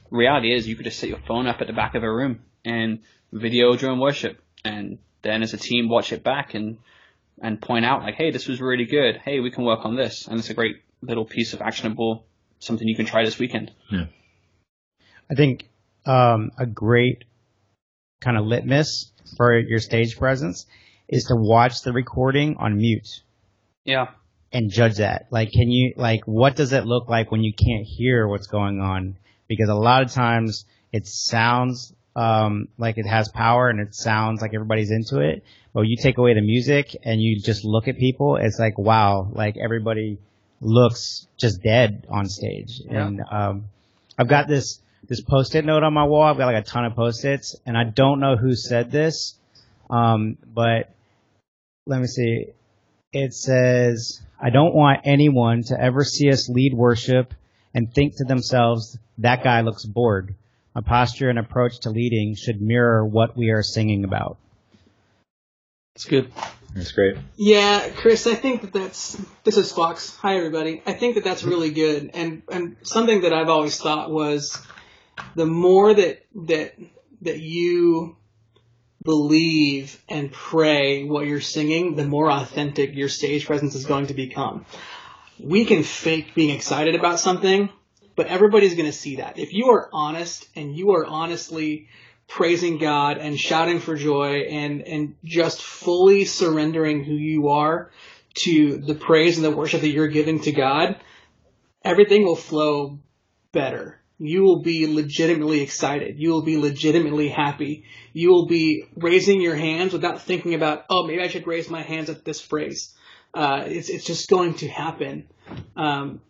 reality 0.10 0.54
is 0.54 0.68
you 0.68 0.76
could 0.76 0.86
just 0.86 1.00
set 1.00 1.10
your 1.10 1.20
phone 1.28 1.46
up 1.46 1.60
at 1.60 1.68
the 1.68 1.74
back 1.74 1.96
of 1.96 2.04
a 2.04 2.12
room 2.12 2.40
and 2.64 3.00
video 3.32 3.76
during 3.76 4.00
worship 4.00 4.42
and 4.64 5.00
then 5.22 5.44
as 5.44 5.54
a 5.54 5.58
team 5.58 5.90
watch 5.90 6.12
it 6.12 6.24
back 6.24 6.54
and 6.54 6.78
and 7.42 7.62
point 7.62 7.86
out 7.86 8.02
like, 8.02 8.16
hey, 8.16 8.32
this 8.32 8.48
was 8.48 8.60
really 8.60 8.86
good. 8.86 9.18
Hey, 9.18 9.40
we 9.40 9.52
can 9.52 9.64
work 9.64 9.86
on 9.86 9.96
this, 9.96 10.28
and 10.28 10.40
it's 10.40 10.50
a 10.50 10.54
great 10.54 10.78
little 11.02 11.26
piece 11.26 11.54
of 11.54 11.62
actionable 11.62 12.26
something 12.60 12.86
you 12.86 12.96
can 12.96 13.06
try 13.06 13.24
this 13.24 13.40
weekend. 13.40 13.72
Yeah. 13.90 14.08
I 15.32 15.36
think 15.36 15.70
um, 16.06 16.52
a 16.58 16.66
great 16.66 17.24
kind 18.22 18.38
of 18.38 18.46
litmus 18.46 19.12
for 19.38 19.58
your 19.58 19.80
stage 19.80 20.18
presence 20.18 20.66
is 21.08 21.26
to 21.26 21.36
watch 21.36 21.82
the 21.82 21.94
recording 21.94 22.56
on 22.58 22.78
mute 22.78 23.08
Yeah. 23.86 24.10
and 24.52 24.70
judge 24.72 24.98
that. 24.98 25.28
Like, 25.32 25.52
can 25.52 25.70
you 25.70 25.94
like 25.96 26.22
what 26.26 26.56
does 26.56 26.74
it 26.74 26.86
look 26.86 27.10
like 27.10 27.32
when 27.32 27.42
you 27.44 27.54
can't 27.54 27.86
hear 27.86 28.28
what's 28.28 28.48
going 28.48 28.80
on? 28.80 29.16
Because 29.48 29.70
a 29.70 29.76
lot 29.76 30.04
of 30.04 30.12
times 30.12 30.66
it 30.92 31.08
sounds 31.08 31.94
um, 32.16 32.68
like 32.78 32.98
it 32.98 33.06
has 33.08 33.30
power 33.30 33.70
and 33.70 33.80
it 33.80 33.96
sounds 33.96 34.42
like 34.42 34.54
everybody's 34.54 34.92
into 34.92 35.20
it. 35.20 35.44
But 35.74 35.82
you 35.82 35.96
take 36.02 36.18
away 36.18 36.34
the 36.34 36.42
music 36.42 36.96
and 37.04 37.22
you 37.22 37.40
just 37.40 37.64
look 37.64 37.88
at 37.88 37.98
people, 37.98 38.36
it's 38.38 38.60
like 38.60 38.78
wow, 38.78 39.30
like 39.32 39.56
everybody 39.58 40.18
looks 40.62 41.28
just 41.38 41.64
dead 41.64 42.06
on 42.10 42.28
stage. 42.28 42.82
Yeah. 42.86 43.08
And 43.08 43.22
um, 43.32 43.66
I've 44.18 44.28
got 44.28 44.48
this 44.48 44.82
this 45.10 45.22
post-it 45.22 45.66
note 45.66 45.84
on 45.84 45.94
my 45.94 46.06
wall. 46.06 46.24
I've 46.24 46.38
got 46.38 46.46
like 46.46 46.64
a 46.64 46.66
ton 46.66 46.86
of 46.86 46.96
post-its, 46.96 47.56
and 47.66 47.76
I 47.76 47.84
don't 47.84 48.20
know 48.20 48.38
who 48.38 48.56
said 48.56 48.92
this, 48.92 49.36
um, 49.90 50.38
but 50.46 50.94
let 51.88 52.00
me 52.00 52.08
see. 52.08 52.46
It 53.12 53.34
says, 53.34 54.22
"I 54.40 54.52
don't 54.52 54.76
want 54.76 55.02
anyone 55.04 55.64
to 55.64 55.82
ever 55.82 56.04
see 56.04 56.30
us 56.30 56.48
lead 56.48 56.76
worship 56.76 57.34
and 57.74 57.92
think 57.92 58.18
to 58.18 58.24
themselves 58.24 58.98
that 59.18 59.44
guy 59.44 59.62
looks 59.62 59.84
bored." 59.84 60.36
A 60.76 60.84
posture 60.84 61.30
and 61.30 61.40
approach 61.40 61.80
to 61.80 61.90
leading 61.90 62.36
should 62.36 62.62
mirror 62.62 63.04
what 63.04 63.36
we 63.36 63.50
are 63.50 63.64
singing 63.64 64.04
about. 64.04 64.38
It's 65.96 66.06
good. 66.06 66.32
That's 66.76 66.92
great. 66.92 67.18
Yeah, 67.36 67.90
Chris, 67.90 68.28
I 68.28 68.36
think 68.36 68.62
that 68.62 68.72
that's 68.72 69.20
this 69.44 69.58
is 69.58 69.72
Fox. 69.72 70.16
Hi 70.18 70.38
everybody. 70.38 70.84
I 70.86 70.94
think 70.94 71.16
that 71.16 71.24
that's 71.24 71.44
really 71.44 71.72
good, 71.72 72.12
and 72.14 72.44
and 72.52 72.76
something 72.84 73.22
that 73.22 73.34
I've 73.34 73.50
always 73.50 73.78
thought 73.78 74.12
was 74.12 74.62
the 75.36 75.46
more 75.46 75.94
that 75.94 76.26
that 76.48 76.76
that 77.22 77.40
you 77.40 78.18
believe 79.04 80.02
and 80.10 80.32
pray 80.32 81.04
what 81.04 81.26
you're 81.26 81.42
singing, 81.42 81.96
the 81.96 82.06
more 82.06 82.32
authentic 82.32 82.96
your 82.96 83.10
stage 83.10 83.46
presence 83.46 83.76
is 83.76 83.86
going 83.86 84.08
to 84.08 84.14
become. 84.14 84.66
We 85.40 85.66
can 85.66 85.84
fake 85.84 86.36
being 86.36 86.54
excited 86.54 86.96
about 86.96 87.20
something, 87.20 87.70
but 88.16 88.28
everybody's 88.28 88.76
going 88.76 88.88
to 88.88 88.98
see 88.98 89.18
that. 89.18 89.40
If 89.40 89.54
you 89.54 89.70
are 89.70 89.90
honest 89.94 90.48
and 90.56 90.76
you 90.76 90.92
are 90.92 91.06
honestly 91.06 91.88
praising 92.28 92.78
God 92.78 93.18
and 93.18 93.40
shouting 93.40 93.80
for 93.80 93.96
joy 93.96 94.42
and, 94.50 94.82
and 94.82 95.16
just 95.24 95.62
fully 95.62 96.26
surrendering 96.26 97.04
who 97.04 97.14
you 97.14 97.50
are 97.50 97.92
to 98.36 98.78
the 98.78 98.96
praise 98.96 99.38
and 99.38 99.46
the 99.46 99.52
worship 99.52 99.82
that 99.82 99.90
you're 99.90 100.08
giving 100.08 100.42
to 100.42 100.52
God, 100.52 100.98
everything 101.84 102.24
will 102.24 102.36
flow 102.36 103.00
better. 103.52 103.99
You 104.20 104.44
will 104.44 104.62
be 104.62 104.86
legitimately 104.86 105.62
excited. 105.62 106.20
You 106.20 106.32
will 106.32 106.44
be 106.44 106.58
legitimately 106.58 107.30
happy. 107.30 107.86
You 108.12 108.30
will 108.32 108.48
be 108.48 108.84
raising 108.96 109.42
your 109.42 109.56
hands 109.56 109.94
without 109.94 110.22
thinking 110.22 110.54
about, 110.54 110.84
oh, 110.90 111.08
maybe 111.08 111.22
I 111.22 111.30
should 111.30 111.48
raise 111.48 111.70
my 111.70 111.82
hands 111.82 112.10
at 112.10 112.26
this 112.26 112.42
phrase. 112.42 112.94
Uh, 113.34 113.64
it's, 113.66 113.90
it's 113.90 114.06
just 114.06 114.30
going 114.30 114.56
to 114.56 114.68
happen. 114.68 115.30
Um, 115.78 116.22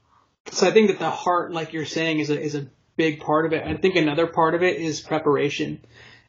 so 0.52 0.68
I 0.68 0.72
think 0.72 0.90
that 0.90 1.00
the 1.00 1.10
heart, 1.10 1.52
like 1.52 1.74
you're 1.74 1.86
saying, 1.86 2.20
is 2.20 2.30
a, 2.30 2.40
is 2.40 2.56
a 2.56 2.68
big 2.96 3.22
part 3.22 3.48
of 3.48 3.54
it. 3.54 3.64
I 3.66 3.76
think 3.76 3.96
another 3.96 4.28
part 4.28 4.54
of 4.54 4.62
it 4.62 4.78
is 4.78 5.02
preparation. 5.02 5.84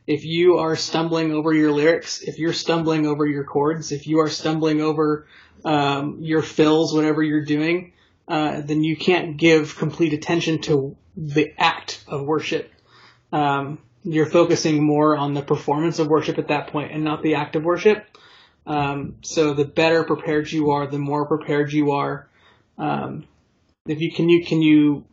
If 0.06 0.24
you 0.24 0.58
are 0.58 0.76
stumbling 0.76 1.32
over 1.32 1.52
your 1.52 1.72
lyrics, 1.72 2.22
if 2.22 2.38
you're 2.38 2.54
stumbling 2.54 3.06
over 3.06 3.26
your 3.26 3.44
chords, 3.44 3.92
if 3.92 4.06
you 4.06 4.20
are 4.20 4.30
stumbling 4.30 4.80
over 4.80 5.26
um, 5.64 6.18
your 6.20 6.42
fills, 6.42 6.94
whatever 6.94 7.22
you're 7.22 7.44
doing, 7.44 7.92
uh, 8.26 8.62
then 8.62 8.82
you 8.82 8.96
can't 8.96 9.36
give 9.36 9.76
complete 9.76 10.12
attention 10.14 10.62
to 10.62 10.96
the 11.16 11.52
act 11.58 12.02
of 12.06 12.22
worship. 12.22 12.70
Um, 13.32 13.78
you're 14.02 14.26
focusing 14.26 14.82
more 14.82 15.16
on 15.16 15.34
the 15.34 15.42
performance 15.42 15.98
of 15.98 16.08
worship 16.08 16.38
at 16.38 16.48
that 16.48 16.68
point 16.68 16.92
and 16.92 17.04
not 17.04 17.22
the 17.22 17.34
act 17.34 17.56
of 17.56 17.64
worship. 17.64 18.06
Um, 18.66 19.16
so 19.22 19.54
the 19.54 19.64
better 19.64 20.04
prepared 20.04 20.50
you 20.50 20.70
are, 20.70 20.86
the 20.86 20.98
more 20.98 21.26
prepared 21.26 21.72
you 21.72 21.92
are. 21.92 22.28
Um, 22.78 23.24
if 23.86 24.00
you 24.00 24.12
can, 24.12 24.28
you 24.28 24.44
can 24.44 24.62
you 24.62 25.04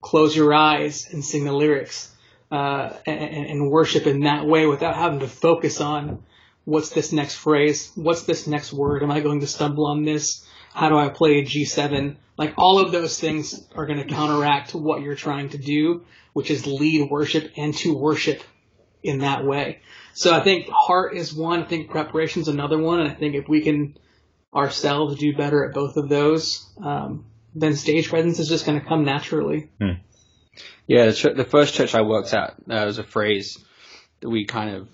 close 0.00 0.36
your 0.36 0.52
eyes 0.52 1.08
and 1.10 1.24
sing 1.24 1.44
the 1.44 1.52
lyrics 1.52 2.14
uh, 2.50 2.92
and, 3.06 3.46
and 3.46 3.70
worship 3.70 4.06
in 4.06 4.20
that 4.20 4.46
way 4.46 4.66
without 4.66 4.96
having 4.96 5.20
to 5.20 5.28
focus 5.28 5.80
on 5.80 6.22
what's 6.64 6.90
this 6.90 7.12
next 7.12 7.36
phrase, 7.36 7.92
what's 7.94 8.24
this 8.24 8.46
next 8.46 8.72
word, 8.72 9.02
am 9.02 9.10
I 9.10 9.20
going 9.20 9.40
to 9.40 9.46
stumble 9.46 9.86
on 9.86 10.04
this? 10.04 10.44
How 10.76 10.90
do 10.90 10.98
I 10.98 11.08
play 11.08 11.38
a 11.38 11.42
G7? 11.42 12.16
Like 12.36 12.52
all 12.58 12.78
of 12.78 12.92
those 12.92 13.18
things 13.18 13.66
are 13.74 13.86
going 13.86 13.98
to 13.98 14.04
counteract 14.04 14.74
what 14.74 15.00
you're 15.00 15.14
trying 15.14 15.48
to 15.50 15.58
do, 15.58 16.04
which 16.34 16.50
is 16.50 16.66
lead 16.66 17.10
worship 17.10 17.50
and 17.56 17.74
to 17.78 17.96
worship 17.96 18.42
in 19.02 19.20
that 19.20 19.42
way. 19.42 19.80
So 20.12 20.34
I 20.34 20.44
think 20.44 20.68
heart 20.68 21.16
is 21.16 21.32
one. 21.32 21.62
I 21.62 21.66
think 21.66 21.88
preparation 21.88 22.42
is 22.42 22.48
another 22.48 22.78
one. 22.78 23.00
And 23.00 23.10
I 23.10 23.14
think 23.14 23.34
if 23.34 23.48
we 23.48 23.62
can 23.62 23.96
ourselves 24.54 25.18
do 25.18 25.34
better 25.34 25.64
at 25.66 25.74
both 25.74 25.96
of 25.96 26.10
those, 26.10 26.68
um, 26.82 27.24
then 27.54 27.74
stage 27.74 28.10
presence 28.10 28.38
is 28.38 28.48
just 28.48 28.66
going 28.66 28.78
to 28.78 28.86
come 28.86 29.04
naturally. 29.04 29.70
Yeah, 30.86 31.06
the, 31.06 31.12
ch- 31.14 31.34
the 31.36 31.44
first 31.44 31.72
church 31.72 31.94
I 31.94 32.02
worked 32.02 32.34
at, 32.34 32.54
there 32.66 32.84
was 32.84 32.98
a 32.98 33.02
phrase 33.04 33.64
that 34.20 34.28
we 34.28 34.44
kind 34.44 34.76
of 34.76 34.88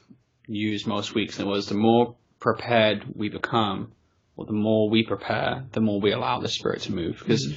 used 0.46 0.86
most 0.86 1.12
weeks, 1.12 1.38
and 1.40 1.48
it 1.48 1.50
was 1.50 1.66
the 1.66 1.74
more 1.74 2.14
prepared 2.38 3.04
we 3.16 3.28
become, 3.28 3.92
or 4.36 4.46
the 4.46 4.52
more 4.52 4.88
we 4.88 5.04
prepare, 5.04 5.64
the 5.72 5.80
more 5.80 6.00
we 6.00 6.12
allow 6.12 6.40
the 6.40 6.48
Spirit 6.48 6.82
to 6.82 6.92
move. 6.92 7.18
Because 7.18 7.52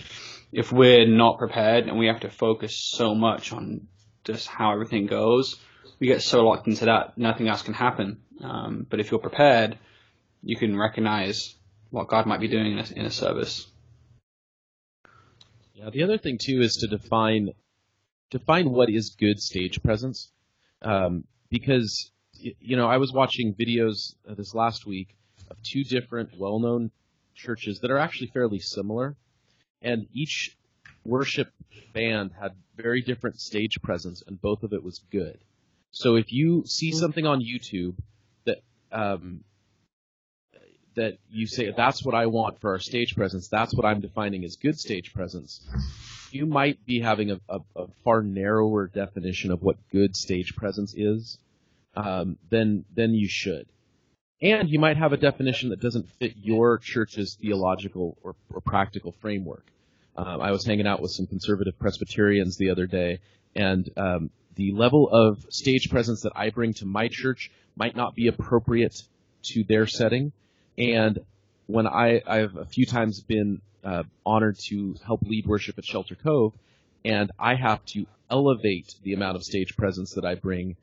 if 0.52 0.72
we're 0.72 1.08
not 1.08 1.38
prepared 1.38 1.88
and 1.88 1.98
we 1.98 2.08
have 2.08 2.22
to 2.22 2.30
focus 2.30 2.76
so 2.78 3.16
much 3.16 3.54
on 3.54 3.88
just 4.24 4.48
how 4.48 4.72
everything 4.72 5.06
goes, 5.06 5.58
we 6.00 6.08
get 6.08 6.22
so 6.22 6.46
locked 6.46 6.68
into 6.68 6.86
that, 6.86 7.18
nothing 7.18 7.48
else 7.48 7.62
can 7.62 7.74
happen. 7.74 8.20
Um, 8.44 8.86
but 8.90 9.00
if 9.00 9.12
you're 9.12 9.20
prepared, 9.20 9.78
you 10.44 10.58
can 10.58 10.78
recognize 10.78 11.56
what 11.90 12.08
God 12.08 12.26
might 12.26 12.42
be 12.42 12.48
doing 12.48 12.74
in 12.74 12.80
a, 12.80 13.00
in 13.00 13.06
a 13.06 13.12
service. 13.12 13.68
Yeah, 15.74 15.90
the 15.90 16.04
other 16.04 16.18
thing 16.18 16.38
too 16.42 16.62
is 16.62 16.78
to 16.78 16.88
define 16.88 17.52
define 18.32 18.72
what 18.72 18.90
is 18.90 19.16
good 19.18 19.40
stage 19.40 19.82
presence, 19.84 20.32
um, 20.82 21.26
because 21.50 22.12
you 22.34 22.76
know 22.76 22.88
I 22.88 22.98
was 22.98 23.14
watching 23.14 23.54
videos 23.54 24.16
uh, 24.30 24.36
this 24.36 24.54
last 24.54 24.86
week 24.86 25.16
of 25.50 25.58
two 25.64 25.84
different 25.84 26.38
well-known 26.38 26.92
churches 27.36 27.80
that 27.80 27.92
are 27.92 27.98
actually 27.98 28.28
fairly 28.28 28.60
similar, 28.60 29.16
and 29.82 30.08
each 30.14 30.58
worship 31.04 31.50
band 31.94 32.32
had 32.40 32.52
very 32.76 33.02
different 33.02 33.40
stage 33.40 33.82
presence, 33.82 34.24
and 34.26 34.42
both 34.42 34.64
of 34.64 34.74
it 34.74 34.84
was 34.84 35.02
good. 35.12 35.38
So 35.92 36.16
if 36.16 36.32
you 36.32 36.64
see 36.66 36.92
something 36.92 37.26
on 37.26 37.42
YouTube 37.42 37.96
that 38.46 38.58
um, 38.92 39.44
that 40.96 41.18
you 41.30 41.46
say 41.48 41.74
that's 41.76 42.04
what 42.04 42.16
I 42.16 42.26
want 42.26 42.60
for 42.60 42.72
our 42.72 42.80
stage 42.80 43.16
presence, 43.16 43.48
that's 43.48 43.74
what 43.74 43.86
I'm 43.86 44.02
defining 44.02 44.44
as 44.44 44.56
good 44.56 44.80
stage 44.80 45.14
presence, 45.14 45.62
you 46.32 46.46
might 46.46 46.86
be 46.86 47.00
having 47.00 47.32
a, 47.32 47.40
a, 47.48 47.60
a 47.76 47.88
far 48.04 48.24
narrower 48.24 48.88
definition 48.88 49.52
of 49.52 49.62
what 49.62 49.78
good 49.92 50.16
stage 50.16 50.56
presence 50.56 50.94
is 50.96 51.38
um, 51.96 52.38
than 52.50 52.86
than 52.94 53.14
you 53.14 53.28
should. 53.30 53.68
And 54.41 54.69
you 54.69 54.80
might 54.80 54.98
have 54.98 55.13
a 55.13 55.17
definition 55.17 55.69
that 55.69 55.80
doesn't 55.80 56.10
fit 56.19 56.34
your 56.36 56.78
church's 56.78 57.38
theological 57.41 58.17
or, 58.21 58.36
or 58.54 58.62
practical 58.62 59.13
framework. 59.21 59.65
Um, 60.17 60.41
I 60.41 60.52
was 60.52 60.65
hanging 60.65 60.88
out 60.88 61.02
with 61.02 61.12
some 61.12 61.26
conservative 61.26 61.78
Presbyterians 61.80 62.58
the 62.58 62.69
other 62.69 62.86
day, 62.86 63.19
and 63.56 63.89
um, 63.98 64.30
the 64.56 64.71
level 64.71 65.10
of 65.10 65.45
stage 65.50 65.89
presence 65.89 66.21
that 66.21 66.34
I 66.36 66.50
bring 66.50 66.74
to 66.76 66.86
my 66.86 67.08
church 67.10 67.52
might 67.76 67.95
not 67.95 68.15
be 68.15 68.28
appropriate 68.28 68.95
to 69.54 69.63
their 69.63 69.88
setting. 69.88 70.32
And 70.78 71.19
when 71.67 71.88
I, 71.88 72.21
I've 72.26 72.56
a 72.56 72.65
few 72.65 72.86
times 72.86 73.21
been 73.21 73.62
uh, 73.84 74.04
honored 74.26 74.58
to 74.67 74.95
help 75.06 75.21
lead 75.24 75.45
worship 75.45 75.78
at 75.78 75.86
Shelter 75.86 76.15
Cove, 76.15 76.54
and 77.04 77.32
I 77.39 77.56
have 77.56 77.86
to 77.88 78.06
elevate 78.30 78.95
the 79.04 79.13
amount 79.13 79.36
of 79.36 79.43
stage 79.43 79.76
presence 79.78 80.13
that 80.15 80.26
I 80.26 80.36
bring 80.36 80.76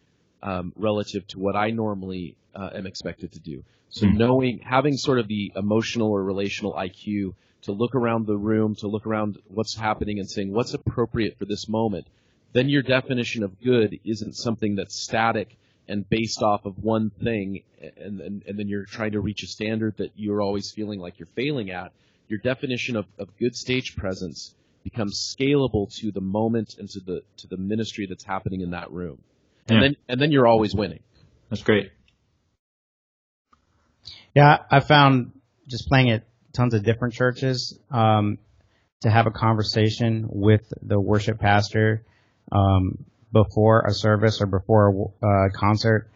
um, 0.43 0.73
relative 0.77 1.27
to 1.29 1.39
what 1.39 1.57
I 1.57 1.71
normally 1.71 2.37
uh, 2.55 2.71
am 2.75 2.87
expected 2.87 3.33
to 3.33 3.41
do. 3.41 3.63
So 3.91 4.07
Hmm. 4.07 4.17
knowing, 4.17 4.59
having 4.61 4.97
sort 4.97 5.19
of 5.19 5.29
the 5.29 5.53
emotional 5.57 6.11
or 6.11 6.23
relational 6.23 6.73
IQ 6.75 7.35
to 7.63 7.73
look 7.73 7.95
around 7.95 8.27
the 8.27 8.37
room, 8.37 8.75
to 8.77 8.89
look 8.89 9.07
around 9.07 9.39
what's 9.49 9.77
happening 9.77 10.19
and 10.19 10.29
saying 10.29 10.53
what's 10.53 10.75
appropriate 10.75 11.39
for 11.39 11.45
this 11.45 11.69
moment, 11.69 12.07
then 12.53 12.69
your 12.69 12.83
definition 12.83 13.43
of 13.43 13.61
good 13.63 13.99
isn't 14.05 14.35
something 14.35 14.75
that's 14.77 15.01
static 15.03 15.57
and 15.89 16.09
based 16.09 16.43
off 16.43 16.65
of 16.65 16.79
one 16.83 17.11
thing, 17.11 17.63
and, 17.97 18.21
and, 18.21 18.43
and 18.47 18.59
then 18.59 18.69
you're 18.69 18.85
trying 18.85 19.13
to 19.13 19.21
reach 19.21 19.43
a 19.43 19.47
standard 19.47 19.97
that 19.99 20.13
you're 20.17 20.41
always 20.41 20.73
feeling 20.73 21.01
like 21.01 21.19
you're 21.19 21.29
failing 21.35 21.71
at. 21.71 21.93
Your 22.29 22.39
definition 22.39 22.97
of, 22.97 23.07
of 23.19 23.29
good 23.39 23.55
stage 23.55 23.97
presence 23.97 24.55
becomes 24.85 25.35
scalable 25.39 25.93
to 25.97 26.11
the 26.11 26.21
moment 26.21 26.77
and 26.79 26.89
to 26.91 27.01
the 27.01 27.23
to 27.37 27.47
the 27.49 27.57
ministry 27.57 28.07
that's 28.07 28.25
happening 28.25 28.61
in 28.61 28.71
that 28.71 28.91
room, 28.91 29.19
and 29.69 29.77
Yeah. 29.77 29.81
then 29.81 29.97
and 30.09 30.21
then 30.21 30.33
you're 30.33 30.47
always 30.47 30.75
winning. 30.75 31.01
That's 31.51 31.63
great. 31.63 31.93
Yeah, 34.35 34.59
I 34.71 34.81
found 34.81 35.33
just 35.67 35.89
playing 35.89 36.11
at 36.11 36.25
tons 36.53 36.75
of 36.75 36.83
different 36.83 37.15
churches 37.15 37.79
um, 37.91 38.39
to 39.03 39.11
have 39.11 39.27
a 39.27 39.31
conversation 39.31 40.27
with 40.31 40.73
the 40.83 40.99
worship 40.99 41.39
pastor 41.39 42.03
um, 42.51 43.05
before 43.33 43.85
a 43.87 43.93
service 43.93 44.41
or 44.41 44.47
before 44.47 45.11
a 45.23 45.27
uh, 45.27 45.49
concert, 45.55 46.09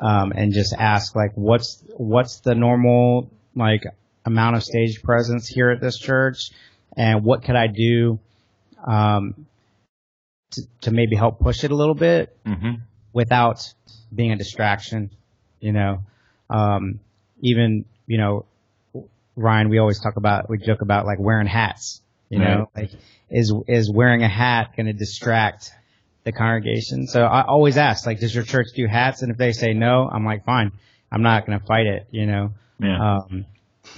um, 0.00 0.32
and 0.32 0.52
just 0.52 0.74
ask 0.78 1.14
like, 1.14 1.32
what's 1.34 1.82
what's 1.96 2.40
the 2.40 2.54
normal 2.54 3.30
like 3.54 3.84
amount 4.24 4.56
of 4.56 4.64
stage 4.64 5.02
presence 5.02 5.46
here 5.46 5.70
at 5.70 5.80
this 5.80 5.98
church, 5.98 6.50
and 6.96 7.24
what 7.24 7.42
could 7.44 7.56
I 7.56 7.66
do 7.66 8.18
um, 8.86 9.46
to, 10.52 10.62
to 10.82 10.90
maybe 10.90 11.16
help 11.16 11.38
push 11.40 11.64
it 11.64 11.70
a 11.70 11.74
little 11.76 11.94
bit 11.94 12.34
Mm-hmm. 12.46 12.82
Without 13.12 13.72
being 14.14 14.32
a 14.32 14.36
distraction, 14.36 15.10
you 15.60 15.72
know. 15.72 16.04
Um, 16.50 17.00
even, 17.40 17.84
you 18.06 18.18
know, 18.18 18.46
Ryan, 19.36 19.68
we 19.68 19.78
always 19.78 20.00
talk 20.00 20.16
about, 20.16 20.48
we 20.50 20.58
joke 20.58 20.82
about 20.82 21.06
like 21.06 21.18
wearing 21.18 21.46
hats, 21.46 22.00
you 22.28 22.38
know, 22.38 22.70
like 22.76 22.90
is, 23.30 23.52
is 23.66 23.90
wearing 23.90 24.22
a 24.22 24.28
hat 24.28 24.76
going 24.76 24.86
to 24.86 24.92
distract 24.92 25.70
the 26.24 26.32
congregation? 26.32 27.06
So 27.06 27.22
I 27.22 27.42
always 27.42 27.76
ask, 27.76 28.06
like, 28.06 28.20
does 28.20 28.34
your 28.34 28.44
church 28.44 28.68
do 28.74 28.86
hats? 28.86 29.22
And 29.22 29.30
if 29.30 29.38
they 29.38 29.52
say 29.52 29.74
no, 29.74 30.08
I'm 30.10 30.24
like, 30.24 30.44
fine, 30.44 30.72
I'm 31.10 31.22
not 31.22 31.46
going 31.46 31.58
to 31.58 31.64
fight 31.64 31.86
it, 31.86 32.06
you 32.10 32.26
know. 32.26 32.52
Yeah. 32.80 33.18
Um, 33.18 33.46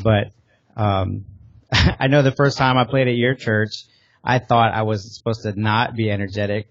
but 0.02 0.32
um, 0.76 1.24
I 1.72 2.08
know 2.08 2.22
the 2.22 2.32
first 2.32 2.58
time 2.58 2.76
I 2.76 2.84
played 2.84 3.08
at 3.08 3.14
your 3.16 3.34
church, 3.34 3.84
I 4.22 4.38
thought 4.38 4.72
I 4.74 4.82
was 4.82 5.16
supposed 5.16 5.42
to 5.42 5.58
not 5.58 5.96
be 5.96 6.10
energetic. 6.10 6.68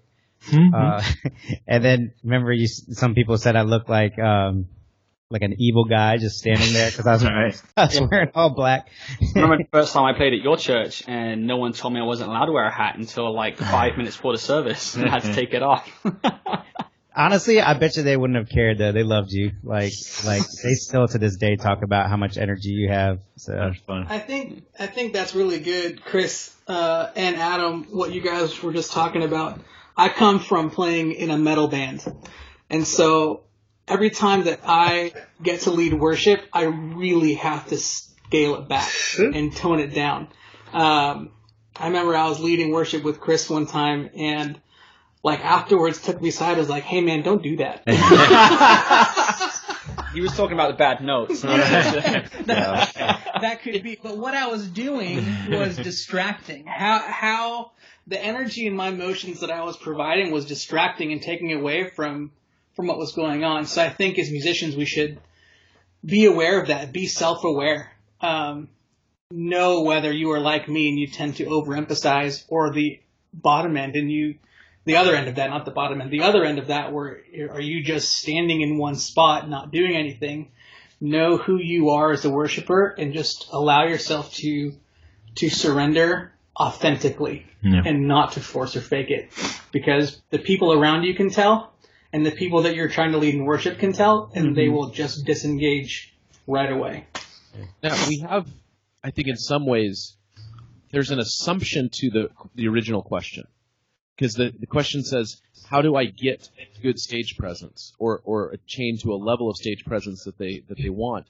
Mhm. 0.48 0.74
Uh, 0.74 1.02
and 1.66 1.84
then 1.84 2.12
remember, 2.22 2.52
you 2.52 2.66
some 2.66 3.14
people 3.14 3.36
said 3.38 3.56
I 3.56 3.62
looked 3.62 3.88
like 3.88 4.18
um, 4.18 4.66
like 5.30 5.42
an 5.42 5.54
evil 5.58 5.84
guy 5.84 6.16
just 6.16 6.38
standing 6.38 6.72
there 6.72 6.90
because 6.90 7.06
I 7.06 7.12
was, 7.12 7.24
All 7.26 7.32
right. 7.32 7.62
I 7.76 7.84
was 7.84 8.00
wearing 8.10 8.30
all 8.34 8.50
black. 8.50 8.88
I 9.20 9.40
remember 9.40 9.58
the 9.58 9.68
first 9.72 9.92
time 9.92 10.04
I 10.04 10.16
played 10.16 10.32
at 10.34 10.40
your 10.40 10.56
church, 10.56 11.04
and 11.06 11.46
no 11.46 11.56
one 11.56 11.72
told 11.72 11.94
me 11.94 12.00
I 12.00 12.04
wasn't 12.04 12.30
allowed 12.30 12.46
to 12.46 12.52
wear 12.52 12.64
a 12.64 12.74
hat 12.74 12.96
until 12.96 13.34
like 13.34 13.58
five 13.58 13.96
minutes 13.96 14.16
before 14.16 14.32
the 14.32 14.38
service, 14.38 14.96
and 14.96 15.06
I 15.06 15.10
had 15.10 15.22
to 15.22 15.34
take 15.34 15.54
it 15.54 15.62
off. 15.62 15.88
Honestly, 17.14 17.60
I 17.60 17.74
bet 17.74 17.96
you 17.96 18.02
they 18.02 18.16
wouldn't 18.16 18.38
have 18.38 18.48
cared 18.48 18.78
though. 18.78 18.92
They 18.92 19.02
loved 19.02 19.30
you. 19.30 19.52
Like 19.62 19.92
like 20.24 20.42
they 20.62 20.74
still 20.74 21.06
to 21.08 21.18
this 21.18 21.36
day 21.36 21.56
talk 21.56 21.82
about 21.82 22.08
how 22.08 22.16
much 22.16 22.38
energy 22.38 22.70
you 22.70 22.88
have. 22.88 23.20
So 23.36 23.52
That's 23.52 23.78
fun. 23.80 24.06
I 24.08 24.20
think 24.20 24.64
I 24.78 24.86
think 24.86 25.12
that's 25.12 25.34
really 25.34 25.60
good, 25.60 26.02
Chris 26.04 26.54
uh, 26.66 27.10
and 27.16 27.36
Adam. 27.36 27.84
What 27.90 28.12
you 28.12 28.20
guys 28.20 28.62
were 28.62 28.72
just 28.72 28.92
talking 28.92 29.22
about. 29.22 29.60
I 29.96 30.08
come 30.08 30.40
from 30.40 30.70
playing 30.70 31.12
in 31.12 31.30
a 31.30 31.38
metal 31.38 31.68
band, 31.68 32.04
and 32.68 32.86
so 32.86 33.44
every 33.86 34.10
time 34.10 34.44
that 34.44 34.60
I 34.64 35.12
get 35.42 35.62
to 35.62 35.70
lead 35.70 35.94
worship, 35.94 36.42
I 36.52 36.64
really 36.64 37.34
have 37.34 37.68
to 37.68 37.76
scale 37.76 38.56
it 38.56 38.68
back 38.68 38.90
and 39.18 39.54
tone 39.54 39.80
it 39.80 39.94
down. 39.94 40.28
Um, 40.72 41.32
I 41.76 41.86
remember 41.86 42.14
I 42.14 42.28
was 42.28 42.40
leading 42.40 42.70
worship 42.70 43.02
with 43.02 43.20
Chris 43.20 43.50
one 43.50 43.66
time, 43.66 44.10
and 44.16 44.60
like 45.22 45.40
afterwards, 45.44 46.00
took 46.00 46.20
me 46.22 46.28
aside. 46.28 46.56
I 46.56 46.58
was 46.58 46.68
like, 46.68 46.84
"Hey, 46.84 47.00
man, 47.00 47.22
don't 47.22 47.42
do 47.42 47.56
that." 47.56 47.82
he 50.14 50.20
was 50.20 50.36
talking 50.36 50.54
about 50.54 50.70
the 50.72 50.76
bad 50.76 51.02
notes. 51.02 51.42
that 53.42 53.62
could 53.62 53.82
be. 53.82 53.98
But 54.02 54.16
what 54.16 54.34
I 54.34 54.48
was 54.48 54.66
doing 54.66 55.24
was 55.50 55.76
distracting. 55.82 56.66
How 56.66 56.98
how 56.98 57.72
the 58.06 58.22
energy 58.22 58.66
and 58.66 58.76
my 58.76 58.90
motions 58.90 59.40
that 59.40 59.50
I 59.50 59.64
was 59.64 59.76
providing 59.76 60.32
was 60.32 60.46
distracting 60.46 61.12
and 61.12 61.22
taking 61.22 61.52
away 61.52 61.90
from 61.90 62.32
from 62.74 62.86
what 62.86 62.98
was 62.98 63.12
going 63.12 63.44
on. 63.44 63.66
So 63.66 63.82
I 63.82 63.90
think 63.90 64.18
as 64.18 64.30
musicians 64.30 64.76
we 64.76 64.86
should 64.86 65.20
be 66.04 66.26
aware 66.26 66.60
of 66.60 66.68
that. 66.68 66.92
Be 66.92 67.06
self 67.06 67.44
aware. 67.44 67.92
Um, 68.20 68.68
know 69.30 69.82
whether 69.82 70.12
you 70.12 70.32
are 70.32 70.40
like 70.40 70.68
me 70.68 70.88
and 70.88 70.98
you 70.98 71.06
tend 71.06 71.36
to 71.36 71.44
overemphasize 71.44 72.44
or 72.48 72.72
the 72.72 73.00
bottom 73.32 73.76
end 73.76 73.96
and 73.96 74.10
you 74.10 74.36
the 74.84 74.96
other 74.96 75.14
end 75.14 75.28
of 75.28 75.36
that, 75.36 75.50
not 75.50 75.64
the 75.64 75.70
bottom 75.70 76.00
end, 76.00 76.10
the 76.10 76.22
other 76.22 76.44
end 76.44 76.58
of 76.58 76.68
that 76.68 76.92
where 76.92 77.22
are 77.50 77.60
you 77.60 77.84
just 77.84 78.16
standing 78.16 78.62
in 78.62 78.78
one 78.78 78.96
spot, 78.96 79.48
not 79.48 79.70
doing 79.70 79.94
anything? 79.94 80.50
Know 81.00 81.36
who 81.36 81.58
you 81.58 81.90
are 81.90 82.12
as 82.12 82.24
a 82.24 82.30
worshiper 82.30 82.94
and 82.98 83.12
just 83.14 83.48
allow 83.52 83.84
yourself 83.84 84.34
to 84.34 84.72
to 85.36 85.48
surrender 85.48 86.32
authentically 86.58 87.46
Yeah. 87.62 87.82
and 87.86 88.06
not 88.08 88.32
to 88.32 88.40
force 88.40 88.76
or 88.76 88.80
fake 88.80 89.10
it. 89.10 89.30
Because 89.72 90.20
the 90.30 90.38
people 90.38 90.72
around 90.72 91.04
you 91.04 91.14
can 91.14 91.30
tell 91.30 91.72
and 92.12 92.26
the 92.26 92.30
people 92.30 92.62
that 92.62 92.74
you're 92.74 92.88
trying 92.88 93.12
to 93.12 93.18
lead 93.18 93.34
in 93.34 93.44
worship 93.44 93.78
can 93.78 93.92
tell 93.92 94.30
and 94.34 94.56
they 94.56 94.64
mm-hmm. 94.64 94.74
will 94.74 94.90
just 94.90 95.24
disengage 95.24 96.12
right 96.46 96.70
away. 96.70 97.06
Now 97.82 97.96
we 98.08 98.18
have, 98.18 98.46
I 99.02 99.10
think, 99.10 99.28
in 99.28 99.36
some 99.36 99.66
ways, 99.66 100.16
there's 100.90 101.10
an 101.10 101.18
assumption 101.18 101.88
to 101.94 102.10
the 102.10 102.30
the 102.54 102.68
original 102.68 103.02
question, 103.02 103.46
because 104.20 104.34
the 104.34 104.52
the 104.58 104.66
question 104.66 105.02
says, 105.02 105.40
how 105.66 105.80
do 105.80 105.96
I 105.96 106.04
get 106.04 106.50
good 106.82 106.98
stage 106.98 107.38
presence, 107.38 107.94
or 107.98 108.20
or 108.24 108.50
attain 108.50 108.98
to 108.98 109.14
a 109.14 109.16
level 109.16 109.48
of 109.48 109.56
stage 109.56 109.84
presence 109.86 110.24
that 110.24 110.36
they 110.36 110.62
that 110.68 110.76
they 110.76 110.90
want? 110.90 111.26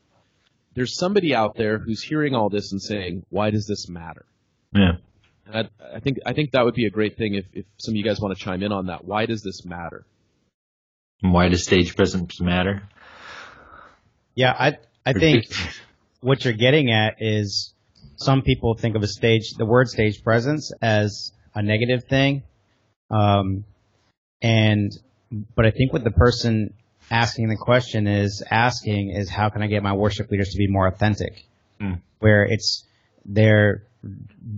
There's 0.74 0.96
somebody 0.96 1.32
out 1.32 1.54
there 1.54 1.78
who's 1.78 2.02
hearing 2.02 2.34
all 2.34 2.48
this 2.48 2.72
and 2.72 2.82
saying, 2.82 3.24
why 3.28 3.50
does 3.50 3.66
this 3.66 3.88
matter? 3.88 4.24
Yeah. 4.72 4.92
And 5.46 5.68
I, 5.80 5.96
I 5.96 6.00
think 6.00 6.18
I 6.26 6.32
think 6.32 6.50
that 6.50 6.64
would 6.64 6.74
be 6.74 6.86
a 6.86 6.90
great 6.90 7.16
thing 7.16 7.34
if, 7.34 7.44
if 7.52 7.64
some 7.76 7.92
of 7.92 7.96
you 7.96 8.02
guys 8.02 8.20
want 8.20 8.36
to 8.36 8.44
chime 8.44 8.62
in 8.64 8.72
on 8.72 8.86
that. 8.86 9.04
Why 9.04 9.26
does 9.26 9.42
this 9.42 9.64
matter? 9.64 10.04
And 11.22 11.32
Why 11.32 11.48
does 11.48 11.62
stage 11.62 11.94
presence 11.94 12.40
matter? 12.40 12.82
yeah, 14.34 14.52
I 14.58 14.78
I 15.06 15.12
think 15.12 15.46
what 16.22 16.44
you're 16.44 16.54
getting 16.54 16.90
at 16.90 17.16
is 17.20 17.72
some 18.16 18.42
people 18.42 18.74
think 18.74 18.96
of 18.96 19.02
a 19.04 19.08
stage, 19.08 19.52
the 19.56 19.64
word 19.64 19.88
stage 19.88 20.24
presence 20.24 20.72
as 20.82 21.32
a 21.54 21.62
negative 21.62 22.04
thing. 22.04 22.42
Um, 23.10 23.64
and, 24.42 24.92
but 25.54 25.66
I 25.66 25.70
think 25.70 25.92
what 25.92 26.04
the 26.04 26.10
person 26.10 26.74
asking 27.10 27.48
the 27.48 27.56
question 27.56 28.06
is 28.06 28.42
asking 28.48 29.10
is 29.10 29.28
how 29.28 29.48
can 29.48 29.62
I 29.62 29.66
get 29.66 29.82
my 29.82 29.92
worship 29.92 30.30
leaders 30.30 30.50
to 30.50 30.58
be 30.58 30.68
more 30.68 30.86
authentic? 30.86 31.44
Hmm. 31.80 31.94
Where 32.18 32.44
it's 32.44 32.84
their, 33.24 33.84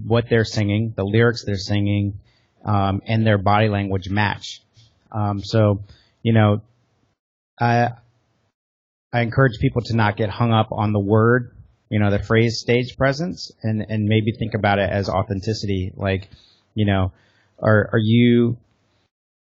what 0.05 0.29
they're 0.29 0.45
singing, 0.45 0.93
the 0.97 1.05
lyrics 1.05 1.45
they're 1.45 1.57
singing, 1.57 2.21
um, 2.65 3.03
and 3.07 3.27
their 3.27 3.39
body 3.39 3.69
language 3.69 4.09
match. 4.09 4.63
Um, 5.11 5.43
so, 5.43 5.83
you 6.23 6.33
know, 6.33 6.63
I, 7.61 7.91
I 9.13 9.21
encourage 9.21 9.59
people 9.61 9.83
to 9.83 9.97
not 9.97 10.17
get 10.17 10.31
hung 10.31 10.53
up 10.53 10.69
on 10.71 10.93
the 10.93 11.01
word 11.01 11.53
you 11.93 11.99
know, 11.99 12.11
the 12.11 12.23
phrase 12.23 12.59
stage 12.59 12.97
presence 12.97 13.53
and, 13.63 13.85
and 13.87 14.07
maybe 14.07 14.33
think 14.33 14.55
about 14.55 14.79
it 14.79 14.89
as 14.89 15.11
authenticity. 15.11 15.93
Like, 15.95 16.31
you 16.75 16.87
know, 16.87 17.13
are, 17.63 17.91
are 17.93 17.99
you, 17.99 18.57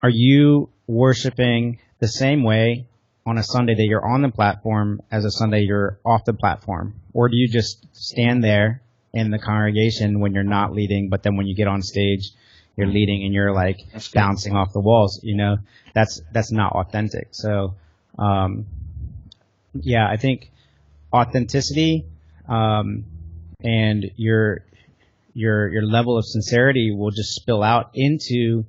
are 0.01 0.09
you 0.09 0.69
worshiping 0.87 1.79
the 1.99 2.07
same 2.07 2.43
way 2.43 2.87
on 3.25 3.37
a 3.37 3.43
Sunday 3.43 3.75
that 3.75 3.85
you're 3.85 4.05
on 4.05 4.21
the 4.21 4.29
platform 4.29 5.01
as 5.11 5.25
a 5.25 5.31
Sunday 5.31 5.61
you're 5.61 5.99
off 6.05 6.23
the 6.25 6.33
platform? 6.33 6.95
Or 7.13 7.27
do 7.27 7.35
you 7.35 7.49
just 7.49 7.85
stand 7.93 8.43
there 8.43 8.81
in 9.13 9.31
the 9.31 9.39
congregation 9.39 10.19
when 10.19 10.33
you're 10.33 10.43
not 10.43 10.73
leading, 10.73 11.09
but 11.09 11.23
then 11.23 11.35
when 11.35 11.47
you 11.47 11.55
get 11.55 11.67
on 11.67 11.81
stage, 11.81 12.31
you're 12.75 12.87
leading 12.87 13.23
and 13.25 13.33
you're 13.33 13.53
like 13.53 13.79
bouncing 14.13 14.55
off 14.55 14.71
the 14.71 14.79
walls, 14.79 15.19
you 15.23 15.35
know, 15.35 15.57
that's, 15.93 16.21
that's 16.31 16.51
not 16.51 16.73
authentic. 16.73 17.29
So, 17.31 17.73
um, 18.19 18.67
yeah, 19.73 20.07
I 20.07 20.17
think 20.17 20.51
authenticity, 21.11 22.05
um, 22.47 23.05
and 23.63 24.11
your, 24.15 24.63
your, 25.37 25.71
your 25.71 25.83
level 25.83 26.17
of 26.17 26.25
sincerity 26.25 26.91
will 26.91 27.11
just 27.11 27.35
spill 27.35 27.63
out 27.63 27.91
into 27.93 28.65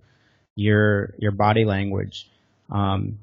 your, 0.54 1.14
your 1.18 1.32
body 1.32 1.64
language. 1.64 2.30
Um, 2.70 3.18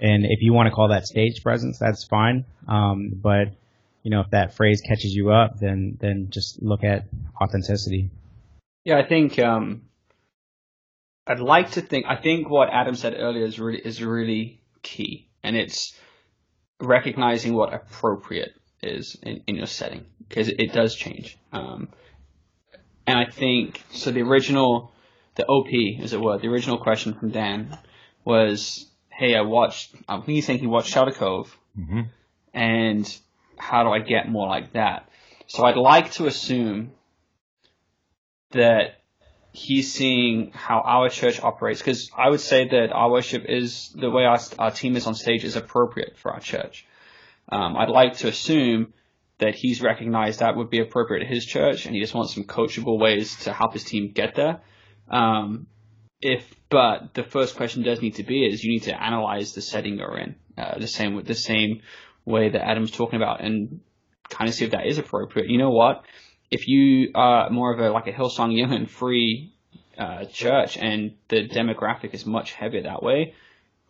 and 0.00 0.24
if 0.24 0.40
you 0.40 0.52
want 0.52 0.66
to 0.66 0.74
call 0.74 0.88
that 0.88 1.06
stage 1.06 1.42
presence, 1.42 1.78
that's 1.78 2.04
fine. 2.04 2.44
Um, 2.66 3.10
but 3.14 3.48
you 4.02 4.10
know, 4.10 4.20
if 4.20 4.30
that 4.30 4.54
phrase 4.54 4.80
catches 4.80 5.14
you 5.14 5.30
up, 5.30 5.60
then 5.60 5.96
then 6.00 6.28
just 6.30 6.60
look 6.60 6.82
at 6.82 7.06
authenticity. 7.40 8.10
Yeah, 8.84 8.98
I 8.98 9.06
think 9.06 9.38
um, 9.38 9.82
I'd 11.26 11.38
like 11.38 11.72
to 11.72 11.80
think. 11.80 12.06
I 12.08 12.16
think 12.16 12.50
what 12.50 12.68
Adam 12.72 12.96
said 12.96 13.14
earlier 13.16 13.44
is 13.44 13.60
really 13.60 13.78
is 13.78 14.02
really 14.02 14.60
key, 14.82 15.28
and 15.44 15.56
it's 15.56 15.94
recognizing 16.80 17.54
what 17.54 17.72
appropriate 17.72 18.54
is 18.82 19.16
in, 19.22 19.44
in 19.46 19.54
your 19.54 19.66
setting 19.66 20.04
because 20.28 20.48
it 20.48 20.72
does 20.72 20.96
change. 20.96 21.38
Um, 21.52 21.88
and 23.06 23.18
I 23.18 23.24
think 23.30 23.82
so. 23.90 24.10
The 24.10 24.22
original, 24.22 24.92
the 25.34 25.46
OP, 25.46 25.68
as 26.02 26.12
it 26.12 26.20
were, 26.20 26.38
the 26.38 26.48
original 26.48 26.78
question 26.78 27.14
from 27.14 27.30
Dan 27.30 27.76
was, 28.24 28.86
"Hey, 29.10 29.34
I 29.34 29.42
watched. 29.42 29.94
I 30.08 30.16
think 30.20 30.36
you 30.36 30.42
think 30.42 30.60
he 30.60 30.66
watched 30.66 30.88
Shelter 30.92 31.12
Cove, 31.12 31.56
Mm-hmm. 31.78 32.02
and 32.54 33.18
how 33.56 33.84
do 33.84 33.90
I 33.90 34.00
get 34.00 34.28
more 34.28 34.48
like 34.48 34.72
that?" 34.74 35.08
So 35.46 35.64
I'd 35.64 35.76
like 35.76 36.12
to 36.12 36.26
assume 36.26 36.92
that 38.52 39.00
he's 39.52 39.92
seeing 39.92 40.50
how 40.52 40.80
our 40.80 41.08
church 41.08 41.40
operates 41.42 41.80
because 41.80 42.10
I 42.16 42.30
would 42.30 42.40
say 42.40 42.68
that 42.68 42.90
our 42.92 43.10
worship 43.10 43.44
is 43.46 43.90
the 43.94 44.10
way 44.10 44.24
our, 44.24 44.38
our 44.58 44.70
team 44.70 44.96
is 44.96 45.06
on 45.06 45.14
stage 45.14 45.44
is 45.44 45.56
appropriate 45.56 46.16
for 46.16 46.32
our 46.32 46.40
church. 46.40 46.86
Um, 47.50 47.76
I'd 47.76 47.90
like 47.90 48.18
to 48.18 48.28
assume 48.28 48.94
that 49.42 49.56
he's 49.56 49.82
recognized 49.82 50.38
that 50.38 50.56
would 50.56 50.70
be 50.70 50.80
appropriate 50.80 51.24
at 51.24 51.28
his 51.28 51.44
church 51.44 51.84
and 51.84 51.94
he 51.94 52.00
just 52.00 52.14
wants 52.14 52.32
some 52.34 52.44
coachable 52.44 52.98
ways 52.98 53.36
to 53.44 53.52
help 53.52 53.72
his 53.72 53.82
team 53.82 54.12
get 54.12 54.36
there. 54.36 54.60
Um, 55.10 55.66
if, 56.20 56.48
but 56.68 57.14
the 57.14 57.24
first 57.24 57.56
question 57.56 57.82
does 57.82 58.00
need 58.00 58.14
to 58.16 58.22
be 58.22 58.46
is 58.46 58.62
you 58.62 58.72
need 58.72 58.84
to 58.84 59.02
analyze 59.02 59.52
the 59.52 59.60
setting 59.60 59.98
you're 59.98 60.16
in, 60.16 60.36
uh, 60.56 60.78
the 60.78 60.86
same 60.86 61.14
with 61.14 61.26
the 61.26 61.34
same 61.34 61.82
way 62.24 62.50
that 62.50 62.64
Adam's 62.64 62.92
talking 62.92 63.16
about 63.16 63.42
and 63.42 63.80
kind 64.30 64.48
of 64.48 64.54
see 64.54 64.64
if 64.64 64.70
that 64.70 64.86
is 64.86 64.98
appropriate. 64.98 65.48
You 65.48 65.58
know 65.58 65.70
what? 65.70 66.04
If 66.50 66.68
you 66.68 67.10
are 67.16 67.50
more 67.50 67.74
of 67.74 67.80
a 67.80 67.90
like 67.90 68.06
a 68.06 68.12
Hillsong 68.12 68.56
Young 68.56 68.86
free 68.86 69.54
uh, 69.98 70.26
church 70.26 70.78
and 70.78 71.16
the 71.28 71.48
demographic 71.48 72.14
is 72.14 72.24
much 72.24 72.52
heavier 72.52 72.84
that 72.84 73.02
way, 73.02 73.34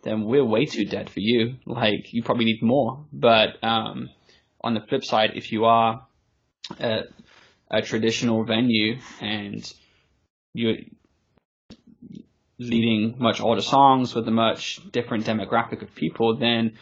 then 0.02 0.24
we're 0.24 0.44
way 0.44 0.64
too 0.64 0.86
dead 0.86 1.10
for 1.10 1.20
you. 1.20 1.56
Like 1.66 2.12
you 2.12 2.22
probably 2.22 2.46
need 2.46 2.62
more. 2.62 3.04
But 3.12 3.62
um, 3.62 4.08
on 4.64 4.74
the 4.74 4.80
flip 4.80 5.04
side, 5.04 5.30
if 5.34 5.52
you 5.52 5.64
are 5.64 6.06
a, 6.78 7.00
a 7.70 7.82
traditional 7.82 8.44
venue 8.44 8.98
and 9.20 9.72
you're 10.54 10.76
leading 12.58 13.16
much 13.18 13.40
older 13.40 13.62
songs 13.62 14.14
with 14.14 14.26
a 14.28 14.30
much 14.30 14.80
different 14.92 15.26
demographic 15.26 15.82
of 15.82 15.94
people, 15.94 16.36
then 16.36 16.76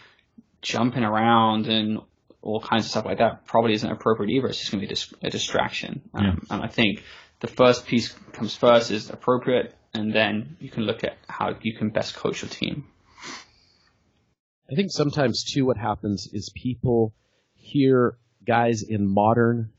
jumping 0.62 1.04
around 1.04 1.66
and 1.66 1.98
all 2.42 2.60
kinds 2.60 2.84
of 2.84 2.90
stuff 2.90 3.04
like 3.04 3.18
that 3.18 3.46
probably 3.46 3.72
isn't 3.74 3.90
appropriate 3.90 4.30
either. 4.30 4.48
It's 4.48 4.58
just 4.58 4.70
going 4.70 4.80
to 4.80 4.86
be 4.86 4.92
a, 4.92 4.94
dis- 4.94 5.14
a 5.22 5.30
distraction. 5.30 6.02
Um, 6.14 6.24
Yeah. 6.24 6.54
And 6.54 6.62
I 6.62 6.68
think 6.68 7.02
the 7.40 7.46
first 7.46 7.86
piece 7.86 8.08
comes 8.32 8.54
first 8.54 8.90
is 8.90 9.10
appropriate, 9.10 9.74
and 9.94 10.14
then 10.14 10.56
you 10.60 10.70
can 10.70 10.84
look 10.84 11.04
at 11.04 11.16
how 11.28 11.54
you 11.62 11.74
can 11.76 11.90
best 11.90 12.14
coach 12.14 12.42
your 12.42 12.50
team. 12.50 12.84
I 14.70 14.74
think 14.76 14.90
sometimes 14.92 15.44
too 15.44 15.66
what 15.66 15.76
happens 15.76 16.28
is 16.32 16.52
people 16.54 17.12
hear 17.70 18.16
guys 18.46 18.82
in 18.82 19.06
modern 19.06 19.70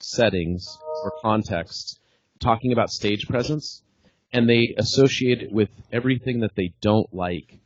settings 0.00 0.78
or 1.02 1.12
contexts 1.20 1.98
talking 2.40 2.72
about 2.72 2.90
stage 2.90 3.26
presence 3.26 3.82
and 4.32 4.48
they 4.48 4.74
associate 4.76 5.42
it 5.42 5.52
with 5.52 5.70
everything 5.90 6.40
that 6.40 6.54
they 6.54 6.72
don't 6.80 7.12
like 7.14 7.58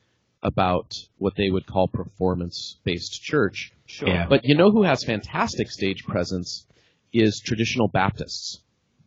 about 0.42 0.94
what 1.18 1.34
they 1.36 1.50
would 1.50 1.66
call 1.66 1.88
performance 1.88 2.76
based 2.84 3.22
church. 3.22 3.72
Sure. 3.86 4.08
Yeah. 4.08 4.26
But 4.28 4.44
you 4.44 4.56
know 4.56 4.70
who 4.70 4.82
has 4.82 5.04
fantastic 5.04 5.70
stage 5.70 6.04
presence 6.04 6.66
is 7.12 7.40
traditional 7.40 7.88
Baptists, 7.88 8.60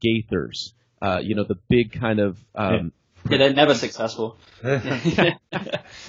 Gaithers, 0.04 0.74
uh, 1.02 1.20
you 1.22 1.36
know, 1.36 1.44
the 1.44 1.58
big 1.68 2.00
kind 2.00 2.20
of 2.20 2.38
um, 2.54 2.92
Yeah, 3.30 3.38
they're 3.38 3.54
never 3.54 3.74
successful. 3.74 4.38
they 4.64 5.38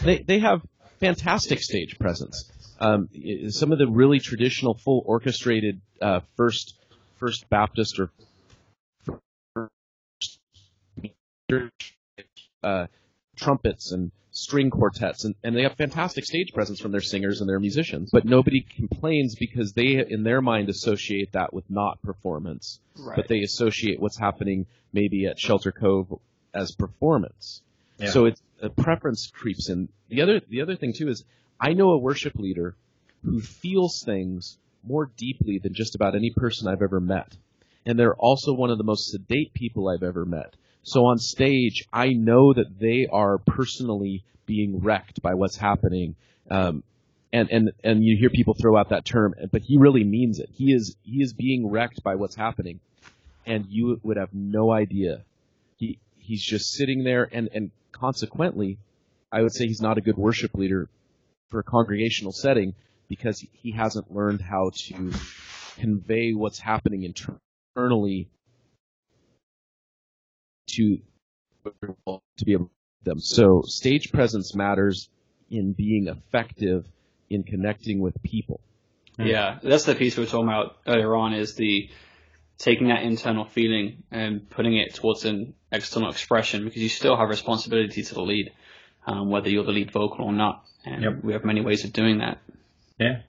they 0.02 0.38
have 0.38 0.62
fantastic 1.00 1.60
stage 1.60 1.98
presence. 1.98 2.50
Um, 2.78 3.08
some 3.50 3.72
of 3.72 3.78
the 3.78 3.86
really 3.88 4.20
traditional, 4.20 4.74
full 4.74 5.02
orchestrated 5.06 5.80
uh, 6.00 6.20
first 6.36 6.74
First 7.18 7.48
Baptist 7.48 7.98
or 7.98 8.10
uh, 12.62 12.86
trumpets 13.36 13.92
and 13.92 14.10
string 14.32 14.68
quartets, 14.68 15.24
and, 15.24 15.34
and 15.42 15.56
they 15.56 15.62
have 15.62 15.74
fantastic 15.76 16.24
stage 16.24 16.52
presence 16.52 16.78
from 16.78 16.92
their 16.92 17.00
singers 17.00 17.40
and 17.40 17.48
their 17.48 17.60
musicians. 17.60 18.10
But 18.12 18.26
nobody 18.26 18.60
complains 18.60 19.34
because 19.34 19.72
they, 19.72 20.04
in 20.06 20.24
their 20.24 20.42
mind, 20.42 20.68
associate 20.68 21.32
that 21.32 21.54
with 21.54 21.64
not 21.70 22.02
performance, 22.02 22.80
Right. 22.98 23.16
but 23.16 23.28
they 23.28 23.40
associate 23.40 23.98
what's 24.00 24.18
happening 24.18 24.66
maybe 24.92 25.26
at 25.26 25.38
Shelter 25.38 25.72
Cove 25.72 26.18
as 26.52 26.72
performance. 26.72 27.62
Yeah. 27.98 28.10
So 28.10 28.26
it's 28.26 28.42
a 28.60 28.68
preference 28.68 29.30
creeps 29.32 29.70
in. 29.70 29.88
The 30.08 30.20
other 30.22 30.40
the 30.48 30.60
other 30.60 30.76
thing 30.76 30.92
too 30.92 31.08
is 31.08 31.24
I 31.60 31.72
know 31.72 31.90
a 31.90 31.98
worship 31.98 32.34
leader 32.36 32.76
who 33.24 33.40
feels 33.40 34.02
things 34.04 34.58
more 34.84 35.10
deeply 35.16 35.58
than 35.58 35.74
just 35.74 35.94
about 35.94 36.14
any 36.14 36.32
person 36.36 36.68
I've 36.68 36.82
ever 36.82 37.00
met. 37.00 37.36
And 37.84 37.98
they're 37.98 38.14
also 38.14 38.52
one 38.52 38.70
of 38.70 38.78
the 38.78 38.84
most 38.84 39.10
sedate 39.10 39.52
people 39.52 39.88
I've 39.88 40.02
ever 40.02 40.24
met. 40.24 40.54
So 40.82 41.06
on 41.06 41.18
stage, 41.18 41.84
I 41.92 42.10
know 42.10 42.52
that 42.52 42.78
they 42.78 43.08
are 43.10 43.38
personally 43.38 44.24
being 44.46 44.80
wrecked 44.80 45.22
by 45.22 45.34
what's 45.34 45.56
happening. 45.56 46.14
Um, 46.50 46.84
and, 47.32 47.50
and, 47.50 47.72
and 47.82 48.04
you 48.04 48.16
hear 48.16 48.30
people 48.30 48.54
throw 48.54 48.76
out 48.76 48.90
that 48.90 49.04
term, 49.04 49.34
but 49.50 49.62
he 49.62 49.76
really 49.78 50.04
means 50.04 50.38
it. 50.38 50.48
He 50.52 50.72
is, 50.72 50.96
he 51.02 51.22
is 51.22 51.32
being 51.32 51.68
wrecked 51.68 52.02
by 52.04 52.14
what's 52.14 52.36
happening. 52.36 52.80
And 53.44 53.66
you 53.68 54.00
would 54.02 54.16
have 54.16 54.32
no 54.32 54.70
idea. 54.70 55.22
He, 55.76 55.98
he's 56.18 56.42
just 56.42 56.72
sitting 56.72 57.02
there 57.02 57.28
and, 57.32 57.48
and 57.52 57.70
consequently, 57.92 58.78
I 59.32 59.42
would 59.42 59.52
say 59.52 59.66
he's 59.66 59.80
not 59.80 59.98
a 59.98 60.00
good 60.00 60.16
worship 60.16 60.54
leader 60.54 60.88
for 61.50 61.60
a 61.60 61.64
congregational 61.64 62.32
setting 62.32 62.74
because 63.08 63.44
he 63.52 63.72
hasn't 63.72 64.12
learned 64.12 64.40
how 64.40 64.70
to 64.74 65.12
convey 65.78 66.32
what's 66.32 66.58
happening 66.58 67.04
internally 67.04 68.28
to 70.68 70.98
to 72.36 72.44
be 72.44 72.52
able 72.52 72.68
to 72.68 72.70
them. 73.04 73.20
So 73.20 73.62
stage 73.66 74.12
presence 74.12 74.54
matters 74.54 75.08
in 75.50 75.72
being 75.72 76.08
effective 76.08 76.86
in 77.30 77.42
connecting 77.42 78.00
with 78.00 78.20
people. 78.22 78.60
Yeah, 79.18 79.58
that's 79.62 79.84
the 79.84 79.94
piece 79.94 80.16
we 80.16 80.24
were 80.24 80.28
talking 80.28 80.48
about 80.48 80.76
earlier 80.86 81.14
on 81.16 81.32
is 81.32 81.54
the 81.54 81.88
taking 82.58 82.88
that 82.88 83.02
internal 83.02 83.44
feeling 83.44 84.02
and 84.10 84.48
putting 84.48 84.76
it 84.76 84.94
towards 84.94 85.24
an 85.24 85.54
external 85.72 86.10
expression 86.10 86.64
because 86.64 86.82
you 86.82 86.88
still 86.88 87.16
have 87.16 87.28
responsibility 87.28 88.02
to 88.02 88.14
the 88.14 88.22
lead, 88.22 88.52
um, 89.06 89.30
whether 89.30 89.48
you're 89.48 89.64
the 89.64 89.72
lead 89.72 89.90
vocal 89.92 90.24
or 90.26 90.32
not. 90.32 90.64
And 90.84 91.02
Yep. 91.02 91.24
we 91.24 91.32
have 91.32 91.44
many 91.44 91.60
ways 91.60 91.84
of 91.84 91.92
doing 91.92 92.18
that. 92.18 92.38
Yeah. 92.98 93.22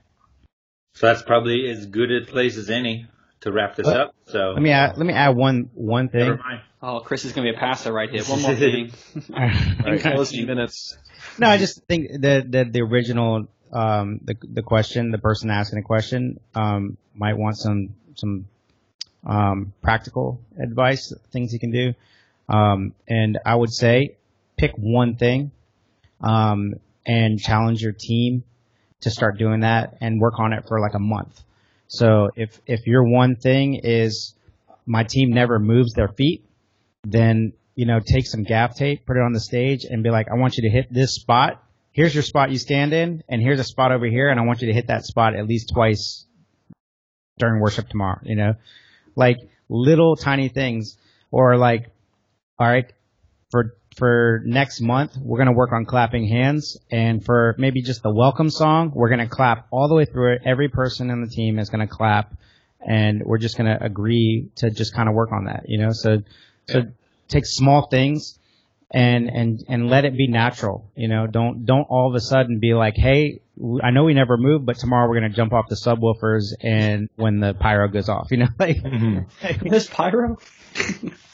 So 0.93 1.07
that's 1.07 1.21
probably 1.21 1.69
as 1.69 1.85
good 1.85 2.11
a 2.11 2.25
place 2.25 2.57
as 2.57 2.69
any 2.69 3.07
to 3.41 3.51
wrap 3.51 3.75
this 3.75 3.87
Uh, 3.87 3.91
up. 3.91 4.15
So 4.27 4.51
Let 4.53 4.61
me 4.61 4.71
add, 4.71 4.97
let 4.97 5.05
me 5.05 5.13
add 5.13 5.35
one 5.35 5.69
one 5.73 6.09
thing. 6.09 6.21
never 6.21 6.37
mind. 6.37 6.61
Oh, 6.81 6.99
Chris 6.99 7.25
is 7.25 7.31
going 7.33 7.45
to 7.47 7.51
be 7.51 7.57
a 7.57 7.59
passer 7.59 7.91
right 7.91 8.09
here. 8.09 8.23
One 8.23 8.41
more 8.41 8.55
thing. 8.65 8.91
All 9.33 9.39
right, 9.39 9.81
Okay. 9.99 10.15
15 10.15 10.45
minutes. 10.45 10.97
No, 11.39 11.47
I 11.49 11.57
just 11.57 11.83
think 11.85 12.21
that 12.21 12.51
the, 12.51 12.65
the 12.65 12.81
original 12.81 13.47
um, 13.71 14.21
the 14.23 14.35
the 14.53 14.61
question, 14.61 15.11
the 15.11 15.17
person 15.17 15.49
asking 15.49 15.79
the 15.79 15.85
question, 15.85 16.39
um, 16.55 16.97
might 17.13 17.37
want 17.37 17.57
some 17.57 17.95
some 18.15 18.45
um, 19.25 19.73
practical 19.81 20.39
advice, 20.61 21.13
things 21.31 21.51
he 21.51 21.59
can 21.59 21.71
do. 21.71 21.93
Um, 22.47 22.93
and 23.07 23.37
I 23.45 23.55
would 23.55 23.73
say, 23.73 24.15
pick 24.57 24.71
one 24.77 25.15
thing, 25.17 25.51
um, 26.21 26.73
and 27.05 27.39
challenge 27.39 27.81
your 27.81 27.93
team 27.93 28.43
to 29.01 29.09
start 29.09 29.37
doing 29.37 29.61
that 29.61 29.97
and 30.01 30.19
work 30.19 30.39
on 30.39 30.53
it 30.53 30.65
for 30.67 30.79
like 30.79 30.93
a 30.93 30.99
month. 30.99 31.41
So 31.87 32.29
if 32.35 32.59
if 32.65 32.85
your 32.85 33.03
one 33.03 33.35
thing 33.35 33.79
is 33.83 34.35
my 34.85 35.03
team 35.03 35.31
never 35.31 35.59
moves 35.59 35.93
their 35.93 36.09
feet, 36.09 36.45
then 37.03 37.53
you 37.75 37.85
know 37.85 37.99
take 37.99 38.27
some 38.27 38.43
gaff 38.43 38.75
tape, 38.75 39.05
put 39.05 39.17
it 39.17 39.21
on 39.21 39.33
the 39.33 39.39
stage, 39.39 39.85
and 39.85 40.03
be 40.03 40.09
like, 40.09 40.27
I 40.29 40.35
want 40.35 40.57
you 40.57 40.69
to 40.69 40.75
hit 40.75 40.91
this 40.91 41.15
spot. 41.15 41.63
Here's 41.91 42.13
your 42.13 42.23
spot 42.23 42.51
you 42.51 42.57
stand 42.57 42.93
in, 42.93 43.23
and 43.29 43.41
here's 43.41 43.59
a 43.59 43.63
spot 43.63 43.91
over 43.91 44.05
here, 44.05 44.29
and 44.29 44.39
I 44.39 44.43
want 44.43 44.61
you 44.61 44.67
to 44.67 44.73
hit 44.73 44.87
that 44.87 45.05
spot 45.05 45.35
at 45.35 45.47
least 45.47 45.71
twice 45.73 46.25
during 47.39 47.61
worship 47.61 47.87
tomorrow. 47.89 48.19
You 48.23 48.35
know, 48.35 48.53
like 49.15 49.37
little 49.69 50.15
tiny 50.15 50.49
things, 50.49 50.97
or 51.31 51.57
like, 51.57 51.89
all 52.59 52.67
right, 52.67 52.91
for 53.51 53.76
for 53.97 54.43
next 54.45 54.79
month, 54.79 55.17
we're 55.19 55.37
going 55.37 55.47
to 55.47 55.57
work 55.57 55.73
on 55.73 55.85
clapping 55.85 56.27
hands. 56.27 56.77
And 56.91 57.25
for 57.25 57.55
maybe 57.57 57.81
just 57.81 58.03
the 58.03 58.13
welcome 58.13 58.51
song, 58.51 58.91
we're 58.93 59.09
going 59.09 59.27
to 59.27 59.27
clap 59.27 59.67
all 59.71 59.87
the 59.87 59.95
way 59.95 60.05
through 60.05 60.35
it. 60.35 60.41
Every 60.45 60.69
person 60.69 61.09
in 61.09 61.21
the 61.21 61.27
team 61.27 61.57
is 61.57 61.69
going 61.69 61.85
to 61.85 61.91
clap. 61.91 62.33
And 62.79 63.23
we're 63.25 63.39
just 63.39 63.57
going 63.57 63.75
to 63.75 63.83
agree 63.83 64.49
to 64.57 64.69
just 64.69 64.93
kind 64.93 65.09
of 65.09 65.15
work 65.15 65.31
on 65.31 65.45
that, 65.45 65.63
you 65.67 65.79
know? 65.79 65.91
So, 65.93 66.21
so 66.69 66.83
take 67.27 67.45
small 67.47 67.87
things 67.87 68.37
and, 68.91 69.29
and, 69.29 69.63
and 69.67 69.89
let 69.89 70.05
it 70.05 70.15
be 70.15 70.27
natural, 70.27 70.89
you 70.95 71.07
know? 71.07 71.25
Don't, 71.25 71.65
don't 71.65 71.87
all 71.89 72.07
of 72.07 72.15
a 72.15 72.21
sudden 72.21 72.59
be 72.59 72.75
like, 72.75 72.95
hey, 72.95 73.41
I 73.83 73.89
know 73.89 74.03
we 74.03 74.13
never 74.13 74.37
move, 74.37 74.63
but 74.63 74.77
tomorrow 74.77 75.09
we're 75.09 75.19
going 75.19 75.31
to 75.31 75.35
jump 75.35 75.53
off 75.53 75.65
the 75.69 75.75
subwoofers 75.75 76.53
and 76.61 77.09
when 77.15 77.39
the 77.39 77.55
pyro 77.55 77.87
goes 77.87 78.09
off, 78.09 78.27
you 78.29 78.37
know? 78.37 78.47
Like, 78.59 78.77
mm-hmm. 78.77 79.67
This 79.69 79.87
pyro? 79.87 80.37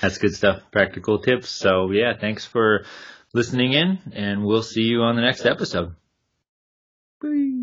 That's 0.00 0.18
good 0.18 0.34
stuff. 0.34 0.62
Practical 0.70 1.18
tips. 1.18 1.48
So 1.50 1.90
yeah, 1.90 2.14
thanks 2.18 2.44
for 2.44 2.84
listening 3.32 3.72
in 3.72 3.98
and 4.12 4.44
we'll 4.44 4.62
see 4.62 4.82
you 4.82 5.02
on 5.02 5.16
the 5.16 5.22
next 5.22 5.44
episode. 5.46 5.94
Bye. 7.20 7.59